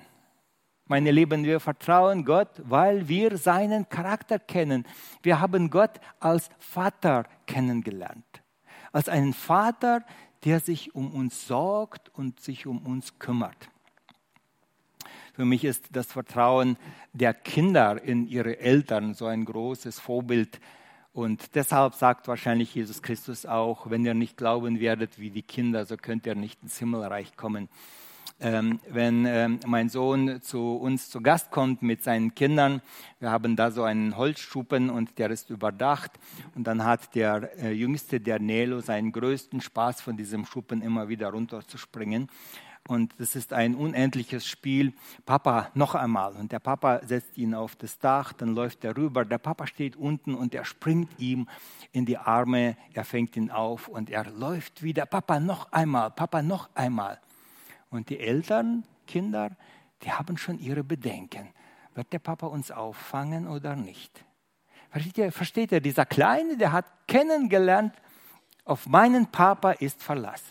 [0.86, 4.86] Meine Lieben, wir vertrauen Gott, weil wir seinen Charakter kennen.
[5.24, 8.26] Wir haben Gott als Vater kennengelernt.
[8.92, 10.04] Als einen Vater,
[10.44, 13.70] der sich um uns sorgt und sich um uns kümmert.
[15.34, 16.78] Für mich ist das Vertrauen
[17.14, 20.60] der Kinder in ihre Eltern so ein großes Vorbild.
[21.14, 25.86] Und deshalb sagt wahrscheinlich Jesus Christus auch, wenn ihr nicht glauben werdet wie die Kinder,
[25.86, 27.70] so könnt ihr nicht ins Himmelreich kommen
[28.42, 32.82] ähm, wenn ähm, mein Sohn zu uns zu Gast kommt mit seinen Kindern.
[33.20, 36.12] Wir haben da so einen Holzschuppen und der ist überdacht.
[36.56, 41.08] Und dann hat der äh, Jüngste, der Nelo, seinen größten Spaß von diesem Schuppen immer
[41.08, 42.28] wieder runterzuspringen.
[42.88, 44.94] Und das ist ein unendliches Spiel.
[45.26, 46.34] Papa, noch einmal.
[46.34, 49.24] Und der Papa setzt ihn auf das Dach, dann läuft er rüber.
[49.24, 51.48] Der Papa steht unten und er springt ihm
[51.92, 52.76] in die Arme.
[52.94, 55.06] Er fängt ihn auf und er läuft wieder.
[55.06, 56.10] Papa, noch einmal.
[56.10, 57.20] Papa, noch einmal.
[57.92, 59.52] Und die Eltern, Kinder,
[60.02, 61.50] die haben schon ihre Bedenken.
[61.94, 64.26] Wird der Papa uns auffangen oder nicht?
[64.90, 67.94] Versteht ihr, versteht ihr, dieser Kleine, der hat kennengelernt,
[68.66, 70.44] auf meinen Papa ist Verlass.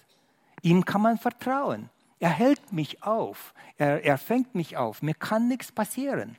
[0.63, 1.89] Ihm kann man vertrauen.
[2.19, 3.55] Er hält mich auf.
[3.79, 5.03] Er, er fängt mich auf.
[5.03, 6.37] Mir kann nichts passieren.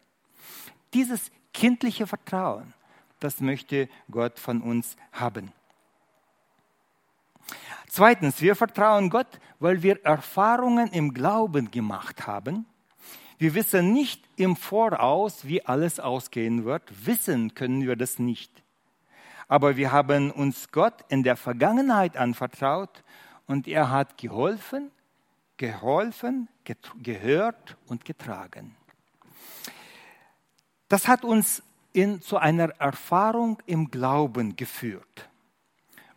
[0.94, 2.74] Dieses kindliche Vertrauen,
[3.20, 5.52] das möchte Gott von uns haben.
[7.94, 12.66] Zweitens, wir vertrauen Gott, weil wir Erfahrungen im Glauben gemacht haben.
[13.38, 16.84] Wir wissen nicht im Voraus, wie alles ausgehen wird.
[17.06, 18.64] Wissen können wir das nicht.
[19.50, 23.04] Aber wir haben uns Gott in der Vergangenheit anvertraut
[23.46, 24.90] und er hat geholfen,
[25.58, 26.48] geholfen,
[27.04, 28.74] gehört und getragen.
[30.88, 31.62] Das hat uns
[31.92, 35.28] in, zu einer Erfahrung im Glauben geführt.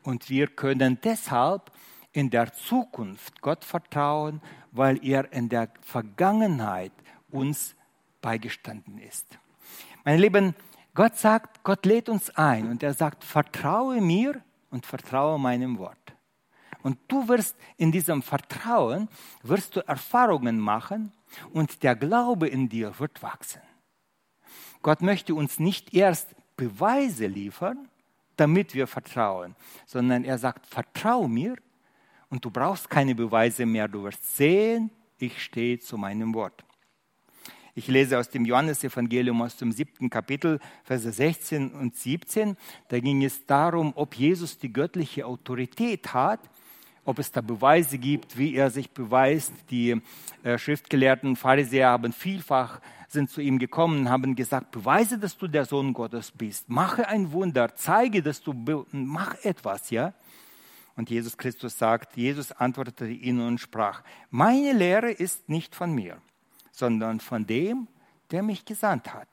[0.04, 1.72] Und wir können deshalb
[2.12, 4.40] in der Zukunft Gott vertrauen,
[4.70, 6.92] weil er in der Vergangenheit
[7.30, 7.74] uns
[8.20, 9.26] beigestanden ist.
[10.04, 10.54] Meine Lieben,
[10.94, 14.40] Gott sagt, Gott lädt uns ein und er sagt, vertraue mir
[14.70, 15.98] und vertraue meinem Wort.
[16.82, 19.08] Und du wirst in diesem Vertrauen,
[19.42, 21.12] wirst du Erfahrungen machen
[21.52, 23.62] und der Glaube in dir wird wachsen.
[24.82, 27.88] Gott möchte uns nicht erst Beweise liefern,
[28.36, 29.54] damit wir vertrauen,
[29.86, 31.56] sondern er sagt, vertrau mir
[32.28, 33.88] und du brauchst keine Beweise mehr.
[33.88, 36.64] Du wirst sehen, ich stehe zu meinem Wort.
[37.76, 42.56] Ich lese aus dem Johannesevangelium aus dem siebten Kapitel, Verse 16 und 17.
[42.88, 46.40] Da ging es darum, ob Jesus die göttliche Autorität hat,
[47.04, 49.52] ob es da Beweise gibt, wie er sich beweist.
[49.70, 50.00] Die
[50.42, 52.80] äh, schriftgelehrten Pharisäer haben vielfach
[53.14, 56.68] sind zu ihm gekommen, haben gesagt, beweise, dass du der Sohn Gottes bist.
[56.68, 58.52] Mache ein Wunder, zeige, dass du
[58.90, 60.12] mach etwas, ja?
[60.96, 66.18] Und Jesus Christus sagt, Jesus antwortete ihnen und sprach, meine Lehre ist nicht von mir,
[66.70, 67.88] sondern von dem,
[68.30, 69.28] der mich gesandt hat.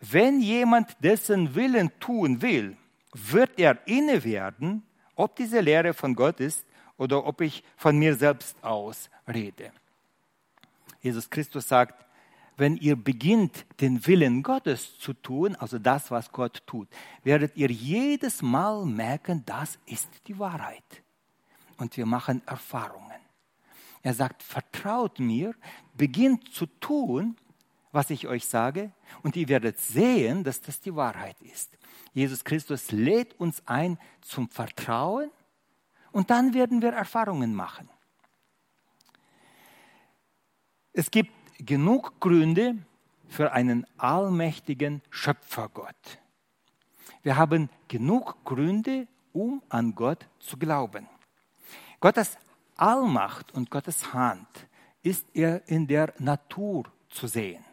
[0.00, 2.76] Wenn jemand dessen Willen tun will,
[3.12, 4.82] wird er inne werden,
[5.14, 6.64] ob diese Lehre von Gott ist
[6.98, 9.72] oder ob ich von mir selbst aus rede.
[11.00, 12.04] Jesus Christus sagt,
[12.58, 16.88] wenn ihr beginnt, den Willen Gottes zu tun, also das, was Gott tut,
[17.22, 21.02] werdet ihr jedes Mal merken, das ist die Wahrheit.
[21.76, 23.20] Und wir machen Erfahrungen.
[24.02, 25.54] Er sagt, vertraut mir,
[25.96, 27.36] beginnt zu tun,
[27.92, 28.90] was ich euch sage,
[29.22, 31.70] und ihr werdet sehen, dass das die Wahrheit ist.
[32.12, 35.30] Jesus Christus lädt uns ein zum Vertrauen
[36.18, 37.88] und dann werden wir Erfahrungen machen.
[40.92, 42.76] Es gibt genug Gründe
[43.28, 46.18] für einen allmächtigen Schöpfergott.
[47.22, 51.06] Wir haben genug Gründe, um an Gott zu glauben.
[52.00, 52.36] Gottes
[52.76, 54.48] Allmacht und Gottes Hand
[55.04, 57.64] ist er in der Natur zu sehen.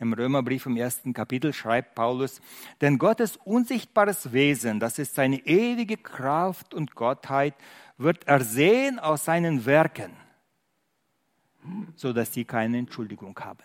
[0.00, 2.40] Im Römerbrief im ersten Kapitel schreibt Paulus,
[2.80, 7.54] denn Gottes unsichtbares Wesen, das ist seine ewige Kraft und Gottheit,
[7.98, 10.16] wird ersehen aus seinen Werken
[11.96, 13.64] so dass sie keine Entschuldigung haben.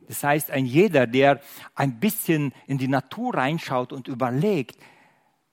[0.00, 1.40] Das heißt, ein jeder, der
[1.74, 4.78] ein bisschen in die Natur reinschaut und überlegt,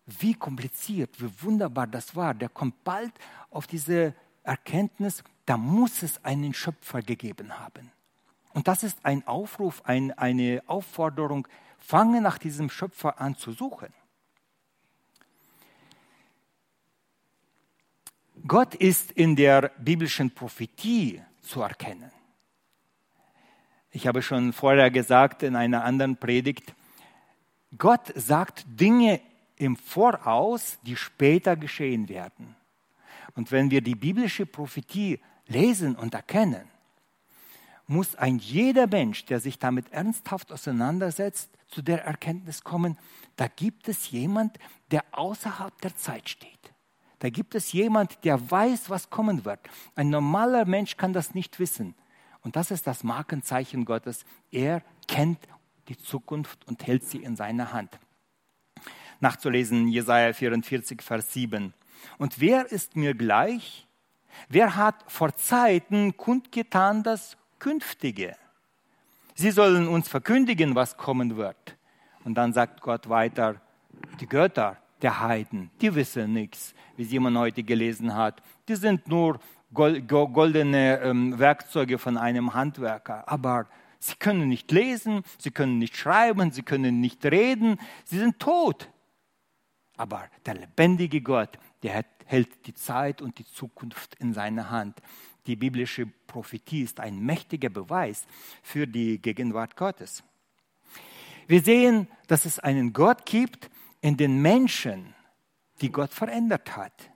[0.06, 3.12] wie kompliziert, wie wunderbar das war, der kommt bald
[3.50, 7.92] auf diese Erkenntnis, da muss es einen Schöpfer gegeben haben.
[8.56, 11.46] Und das ist ein Aufruf, ein, eine Aufforderung,
[11.78, 13.94] fange nach diesem Schöpfer an zu suchen.
[18.48, 22.10] Gott ist in der biblischen Prophetie zu erkennen.
[23.92, 26.74] Ich habe schon vorher gesagt in einer anderen Predigt,
[27.78, 29.20] Gott sagt Dinge
[29.58, 32.56] im Voraus, die später geschehen werden.
[33.34, 36.72] Und wenn wir die biblische Prophetie lesen und erkennen,
[37.88, 42.98] muss ein jeder Mensch, der sich damit ernsthaft auseinandersetzt, zu der Erkenntnis kommen,
[43.36, 44.58] da gibt es jemand,
[44.92, 46.74] der außerhalb der Zeit steht.
[47.20, 49.60] Da gibt es jemand, der weiß, was kommen wird.
[49.96, 51.96] Ein normaler Mensch kann das nicht wissen.
[52.42, 54.26] Und das ist das Markenzeichen Gottes.
[54.52, 55.40] Er kennt
[55.88, 57.98] die Zukunft und hält sie in seiner Hand.
[59.20, 61.74] Nachzulesen Jesaja 44, Vers 7.
[62.18, 63.88] Und wer ist mir gleich?
[64.50, 68.36] Wer hat vor Zeiten kundgetan das Künftige?
[69.34, 71.78] Sie sollen uns verkündigen, was kommen wird.
[72.24, 73.60] Und dann sagt Gott weiter,
[74.20, 78.44] die Götter der Heiden, die wissen nichts, wie Simon heute gelesen hat.
[78.68, 79.40] Die sind nur
[79.74, 83.28] goldene ähm, Werkzeuge von einem Handwerker.
[83.28, 83.66] Aber
[83.98, 88.92] sie können nicht lesen, sie können nicht schreiben, sie können nicht reden, sie sind tot.
[89.98, 95.02] Aber der lebendige Gott, der hält die Zeit und die Zukunft in seiner Hand.
[95.48, 98.26] Die biblische Prophetie ist ein mächtiger Beweis
[98.64, 100.24] für die Gegenwart Gottes.
[101.48, 103.70] Wir sehen, dass es einen Gott gibt,
[104.02, 105.14] in den Menschen,
[105.82, 107.12] die Gott verändert hat.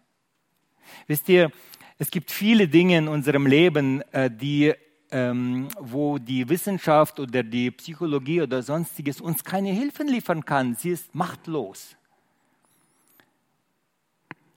[1.08, 1.52] Wisst ihr,
[1.98, 4.74] es gibt viele Dinge in unserem Leben, äh, die,
[5.12, 10.76] ähm, wo die Wissenschaft oder die Psychologie oder sonstiges uns keine Hilfen liefern kann.
[10.76, 11.96] Sie ist machtlos.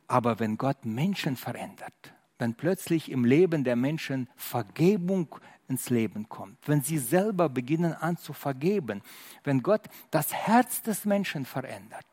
[0.06, 2.11] Aber wenn Gott Menschen verändert,
[2.42, 5.28] wenn plötzlich im Leben der Menschen Vergebung
[5.68, 9.00] ins Leben kommt, wenn sie selber beginnen an zu vergeben,
[9.44, 12.04] wenn Gott das Herz des Menschen verändert,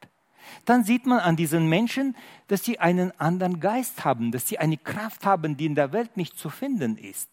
[0.65, 2.15] dann sieht man an diesen Menschen,
[2.47, 6.15] dass sie einen anderen Geist haben, dass sie eine Kraft haben, die in der Welt
[6.15, 7.31] nicht zu finden ist.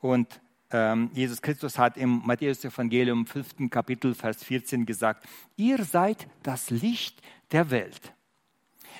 [0.00, 0.40] Und
[0.72, 3.70] ähm, Jesus Christus hat im Matthäus-Evangelium 5.
[3.70, 5.24] Kapitel, Vers 14 gesagt,
[5.56, 8.12] ihr seid das Licht der Welt.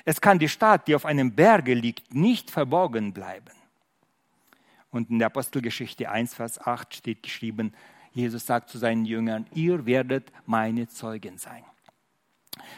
[0.03, 3.53] Es kann die Stadt, die auf einem Berge liegt, nicht verborgen bleiben.
[4.91, 7.73] Und in der Apostelgeschichte 1, Vers 8 steht geschrieben,
[8.13, 11.63] Jesus sagt zu seinen Jüngern, ihr werdet meine Zeugen sein.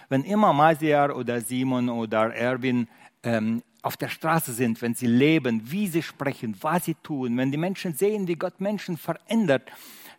[0.09, 2.88] Wenn immer Masiar oder Simon oder Erwin
[3.22, 7.51] ähm, auf der Straße sind, wenn sie leben, wie sie sprechen, was sie tun, wenn
[7.51, 9.70] die Menschen sehen, wie Gott Menschen verändert,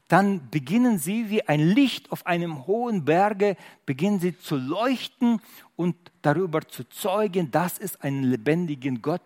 [0.09, 5.41] dann beginnen sie wie ein Licht auf einem hohen Berge, beginnen sie zu leuchten
[5.77, 9.23] und darüber zu zeugen, dass es einen lebendigen Gott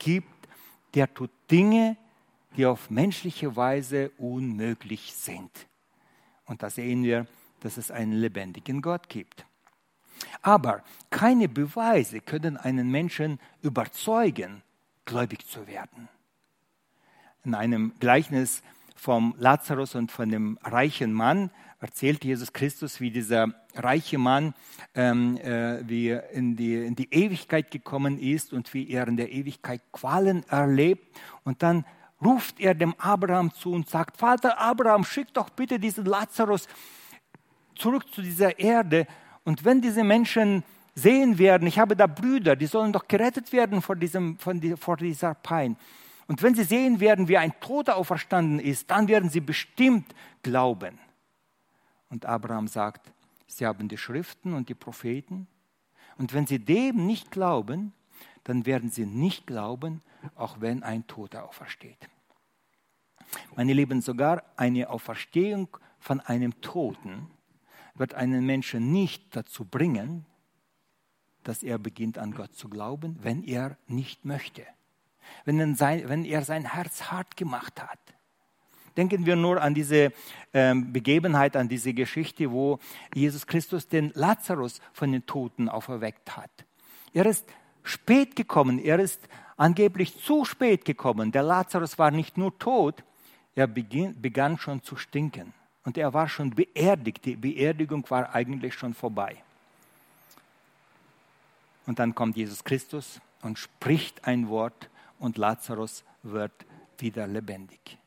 [0.00, 0.48] gibt,
[0.94, 1.96] der tut Dinge,
[2.56, 5.50] die auf menschliche Weise unmöglich sind.
[6.46, 7.26] Und da sehen wir,
[7.60, 9.44] dass es einen lebendigen Gott gibt.
[10.42, 14.62] Aber keine Beweise können einen Menschen überzeugen,
[15.04, 16.08] gläubig zu werden.
[17.44, 18.62] In einem Gleichnis
[18.96, 24.54] vom Lazarus und von dem reichen Mann erzählt Jesus Christus, wie dieser reiche Mann
[24.94, 29.30] ähm, äh, wie in die, in die Ewigkeit gekommen ist und wie er in der
[29.30, 31.16] Ewigkeit Qualen erlebt.
[31.44, 31.84] Und dann
[32.22, 36.66] ruft er dem Abraham zu und sagt, Vater Abraham, schick doch bitte diesen Lazarus
[37.74, 39.06] zurück zu dieser Erde.
[39.44, 43.82] Und wenn diese Menschen sehen werden, ich habe da Brüder, die sollen doch gerettet werden
[43.82, 45.76] vor, diesem, von die, vor dieser Pein.
[46.28, 50.98] Und wenn sie sehen werden, wie ein Toter auferstanden ist, dann werden sie bestimmt glauben.
[52.08, 53.12] Und Abraham sagt,
[53.46, 55.46] sie haben die Schriften und die Propheten.
[56.18, 57.92] Und wenn sie dem nicht glauben,
[58.44, 60.02] dann werden sie nicht glauben,
[60.34, 62.08] auch wenn ein Toter aufersteht.
[63.56, 65.68] Meine Lieben, sogar eine Auferstehung
[65.98, 67.30] von einem Toten
[67.94, 70.26] wird einen Menschen nicht dazu bringen,
[71.42, 74.66] dass er beginnt an Gott zu glauben, wenn er nicht möchte,
[75.44, 77.98] wenn er sein, wenn er sein Herz hart gemacht hat.
[78.96, 80.12] Denken wir nur an diese
[80.54, 82.78] ähm, Begebenheit, an diese Geschichte, wo
[83.14, 86.50] Jesus Christus den Lazarus von den Toten auferweckt hat.
[87.12, 87.44] Er ist
[87.82, 91.30] spät gekommen, er ist angeblich zu spät gekommen.
[91.30, 93.04] Der Lazarus war nicht nur tot,
[93.54, 95.52] er begann schon zu stinken.
[95.84, 97.24] Und er war schon beerdigt.
[97.24, 99.36] Die Beerdigung war eigentlich schon vorbei.
[101.86, 106.52] Und dann kommt Jesus Christus und spricht ein Wort und Lazarus wird
[106.98, 107.98] wieder lebendig.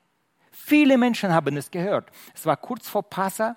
[0.51, 2.12] Viele Menschen haben es gehört.
[2.36, 3.55] Es war kurz vor Passa.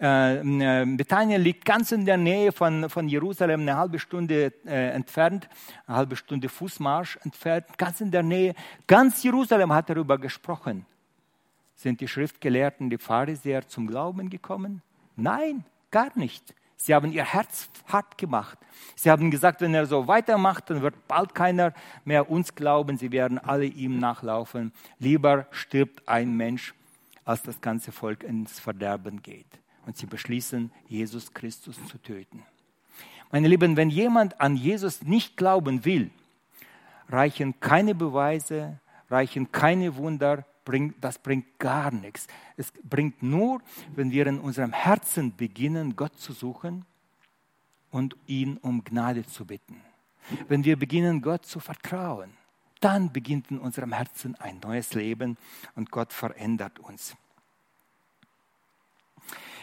[0.00, 4.90] Äh, äh, Bethanien liegt ganz in der Nähe von, von Jerusalem, eine halbe Stunde äh,
[4.90, 5.48] entfernt,
[5.86, 8.54] eine halbe Stunde Fußmarsch entfernt, ganz in der Nähe.
[8.86, 10.86] Ganz Jerusalem hat darüber gesprochen.
[11.76, 14.82] Sind die Schriftgelehrten, die Pharisäer zum Glauben gekommen?
[15.16, 16.54] Nein, gar nicht.
[16.82, 18.58] Sie haben ihr Herz hart gemacht.
[18.96, 21.74] Sie haben gesagt, wenn er so weitermacht, dann wird bald keiner
[22.06, 22.96] mehr uns glauben.
[22.96, 24.72] Sie werden alle ihm nachlaufen.
[24.98, 26.72] Lieber stirbt ein Mensch,
[27.26, 29.46] als das ganze Volk ins Verderben geht.
[29.84, 32.44] Und sie beschließen, Jesus Christus zu töten.
[33.30, 36.10] Meine Lieben, wenn jemand an Jesus nicht glauben will,
[37.10, 42.28] reichen keine Beweise, reichen keine Wunder, bringt, das bringt gar nichts.
[42.56, 43.60] Es bringt nur,
[43.96, 46.86] wenn wir in unserem Herzen beginnen, Gott zu suchen
[47.90, 49.80] und ihn um Gnade zu bitten.
[50.46, 52.30] Wenn wir beginnen, Gott zu vertrauen,
[52.78, 55.36] dann beginnt in unserem Herzen ein neues Leben
[55.74, 57.16] und Gott verändert uns.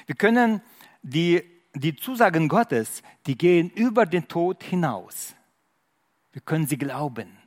[0.07, 0.61] Wir können
[1.01, 1.41] die,
[1.73, 5.35] die Zusagen Gottes, die gehen über den Tod hinaus.
[6.33, 7.37] Wir können sie glauben.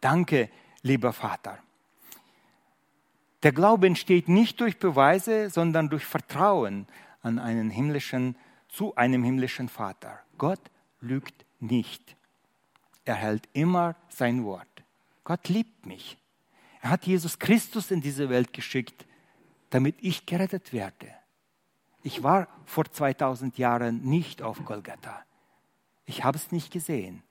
[0.00, 0.48] Danke,
[0.82, 1.58] lieber Vater.
[3.42, 6.86] Der Glaube entsteht nicht durch Beweise, sondern durch Vertrauen
[7.22, 8.36] an einen himmlischen,
[8.68, 10.20] zu einem himmlischen Vater.
[10.36, 10.60] Gott
[11.00, 12.16] lügt nicht.
[13.04, 14.68] Er hält immer sein Wort.
[15.24, 16.18] Gott liebt mich.
[16.82, 19.06] Er hat Jesus Christus in diese Welt geschickt,
[19.70, 21.14] damit ich gerettet werde.
[22.02, 25.24] Ich war vor 2000 Jahren nicht auf Golgatha.
[26.06, 27.22] Ich habe es nicht gesehen,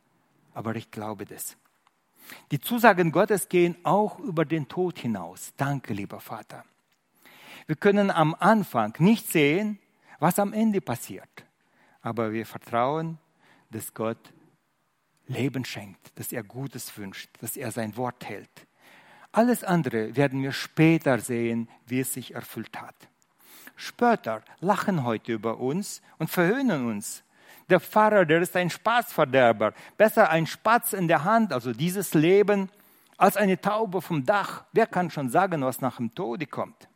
[0.53, 1.57] aber ich glaube das.
[2.51, 5.53] Die Zusagen Gottes gehen auch über den Tod hinaus.
[5.57, 6.63] Danke, lieber Vater.
[7.67, 9.79] Wir können am Anfang nicht sehen,
[10.19, 11.45] was am Ende passiert,
[12.01, 13.19] aber wir vertrauen,
[13.69, 14.33] dass Gott
[15.27, 18.49] Leben schenkt, dass er Gutes wünscht, dass er sein Wort hält.
[19.31, 22.95] Alles andere werden wir später sehen, wie es sich erfüllt hat.
[23.75, 27.23] Spötter lachen heute über uns und verhöhnen uns,
[27.69, 29.73] der Pfarrer, der ist ein Spaßverderber.
[29.97, 32.69] Besser ein Spatz in der Hand, also dieses Leben,
[33.17, 34.65] als eine Taube vom Dach.
[34.71, 36.87] Wer kann schon sagen, was nach dem Tode kommt?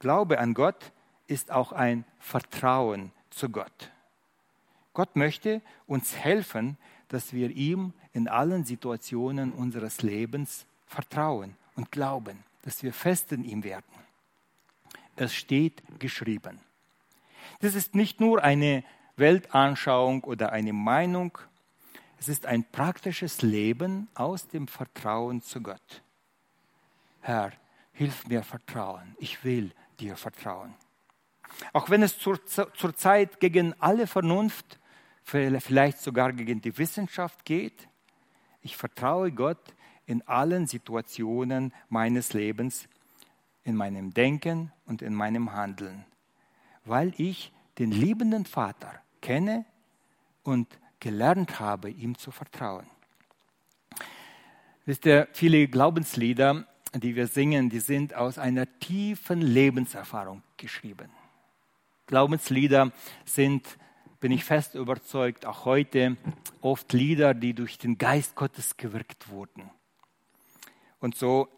[0.00, 0.92] Glaube an Gott
[1.26, 3.92] ist auch ein Vertrauen zu Gott.
[4.92, 6.76] Gott möchte uns helfen,
[7.08, 13.44] dass wir ihm in allen Situationen unseres Lebens vertrauen und glauben, dass wir fest in
[13.44, 13.84] ihm werden.
[15.16, 16.60] Es steht geschrieben.
[17.60, 18.84] Das ist nicht nur eine
[19.16, 21.38] Weltanschauung oder eine Meinung,
[22.18, 26.02] es ist ein praktisches Leben aus dem Vertrauen zu Gott.
[27.22, 27.52] Herr,
[27.92, 30.74] hilf mir vertrauen, ich will dir vertrauen.
[31.72, 34.78] Auch wenn es zur, zur Zeit gegen alle Vernunft,
[35.24, 37.88] vielleicht sogar gegen die Wissenschaft geht,
[38.62, 42.88] ich vertraue Gott in allen Situationen meines Lebens,
[43.64, 46.04] in meinem Denken und in meinem Handeln,
[46.84, 49.64] weil ich den liebenden Vater kenne
[50.42, 50.66] und
[51.00, 52.86] gelernt habe, ihm zu vertrauen.
[54.86, 61.10] Wisst ihr, viele Glaubenslieder, die wir singen, die sind aus einer tiefen Lebenserfahrung geschrieben.
[62.06, 62.92] Glaubenslieder
[63.24, 63.78] sind,
[64.18, 66.16] bin ich fest überzeugt, auch heute
[66.60, 69.70] oft Lieder, die durch den Geist Gottes gewirkt wurden.
[70.98, 71.48] Und so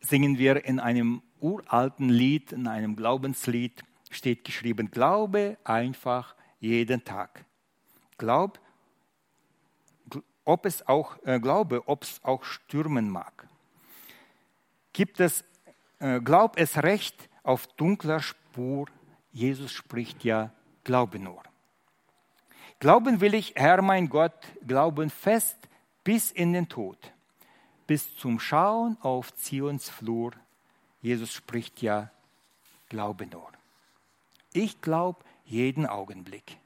[0.00, 3.82] singen wir in einem uralten Lied, in einem Glaubenslied,
[4.16, 7.44] steht geschrieben, glaube einfach jeden Tag.
[8.18, 8.58] Glaub,
[10.44, 13.48] ob es auch, äh, glaube, ob es auch stürmen mag.
[14.92, 15.44] Gibt es,
[15.98, 18.86] äh, glaub es recht auf dunkler Spur
[19.36, 20.50] Jesus spricht ja,
[20.82, 21.42] glaube nur.
[22.78, 24.32] Glauben will ich, Herr mein Gott,
[24.66, 25.58] glauben fest
[26.02, 26.96] bis in den Tod,
[27.86, 30.32] bis zum Schauen auf Zions Flur.
[31.02, 32.10] Jesus spricht ja,
[32.88, 33.52] glaube nur.
[34.56, 36.56] Ich glaube jeden Augenblick.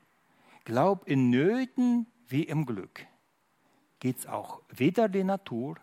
[0.65, 3.05] Glaub in Nöten wie im Glück.
[3.99, 5.77] Geht's auch weder die Natur.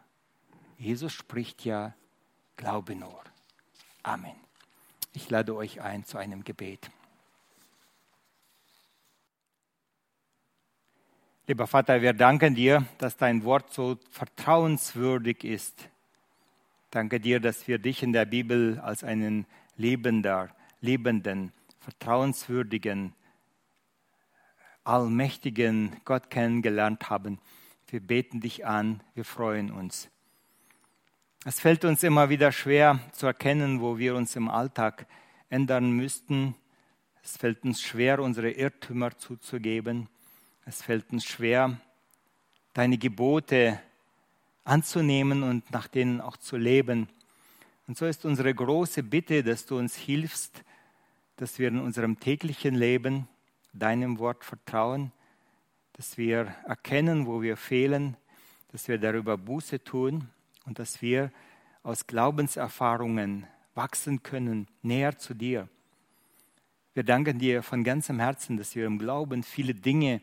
[0.78, 1.94] Jesus spricht ja,
[2.56, 3.22] glaube nur.
[4.04, 4.38] Amen.
[5.12, 6.90] Ich lade euch ein zu einem Gebet.
[11.46, 15.90] Lieber Vater, wir danken dir, dass dein Wort so vertrauenswürdig ist.
[16.90, 19.46] Danke dir, dass wir dich in der Bibel als einen
[19.76, 21.52] lebender, lebenden,
[21.88, 23.14] vertrauenswürdigen,
[24.84, 27.40] allmächtigen Gott kennengelernt haben.
[27.88, 30.10] Wir beten dich an, wir freuen uns.
[31.46, 35.08] Es fällt uns immer wieder schwer zu erkennen, wo wir uns im Alltag
[35.50, 36.56] ändern müssten.
[37.24, 40.10] Es fällt uns schwer, unsere Irrtümer zuzugeben.
[40.66, 41.80] Es fällt uns schwer,
[42.74, 43.80] deine Gebote
[44.66, 47.08] anzunehmen und nach denen auch zu leben.
[47.88, 50.66] Und so ist unsere große Bitte, dass du uns hilfst,
[51.38, 53.28] dass wir in unserem täglichen Leben
[53.72, 55.12] deinem Wort vertrauen,
[55.94, 58.18] dass wir erkennen, wo wir fehlen,
[58.72, 60.30] dass wir darüber Buße tun
[60.66, 61.32] und dass wir
[61.84, 65.70] aus Glaubenserfahrungen wachsen können, näher zu dir.
[66.94, 70.22] Wir danken dir von ganzem Herzen, dass wir im Glauben viele Dinge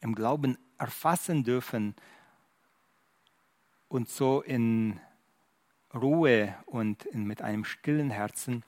[0.00, 1.94] im Glauben erfassen dürfen
[3.88, 5.00] und so in
[5.94, 8.64] Ruhe und mit einem stillen Herzen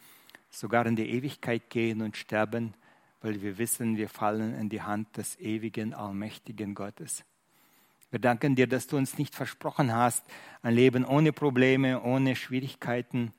[0.51, 2.75] sogar in die Ewigkeit gehen und sterben,
[3.23, 7.25] weil wir wissen, wir fallen in die Hand des ewigen, allmächtigen Gottes.
[8.11, 10.25] Wir danken dir, dass du uns nicht versprochen hast,
[10.63, 13.33] ein Leben ohne Probleme, ohne Schwierigkeiten,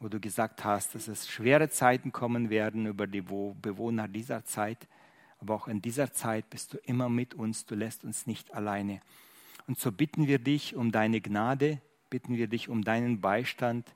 [0.00, 4.88] wo du gesagt hast, dass es schwere Zeiten kommen werden über die Bewohner dieser Zeit.
[5.38, 9.00] Aber auch in dieser Zeit bist du immer mit uns, du lässt uns nicht alleine.
[9.68, 13.94] Und so bitten wir dich um deine Gnade, bitten wir dich um deinen Beistand.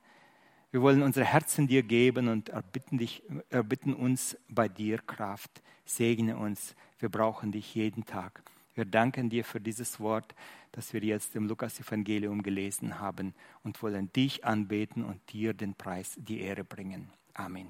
[0.75, 5.63] Wir wollen unsere Herzen dir geben und erbitten, dich, erbitten uns bei dir Kraft.
[5.85, 8.43] Segne uns, wir brauchen dich jeden Tag.
[8.75, 10.35] Wir danken dir für dieses Wort,
[10.73, 16.17] das wir jetzt im Lukas-Evangelium gelesen haben und wollen dich anbeten und dir den Preis,
[16.17, 17.09] die Ehre bringen.
[17.35, 17.69] Amen.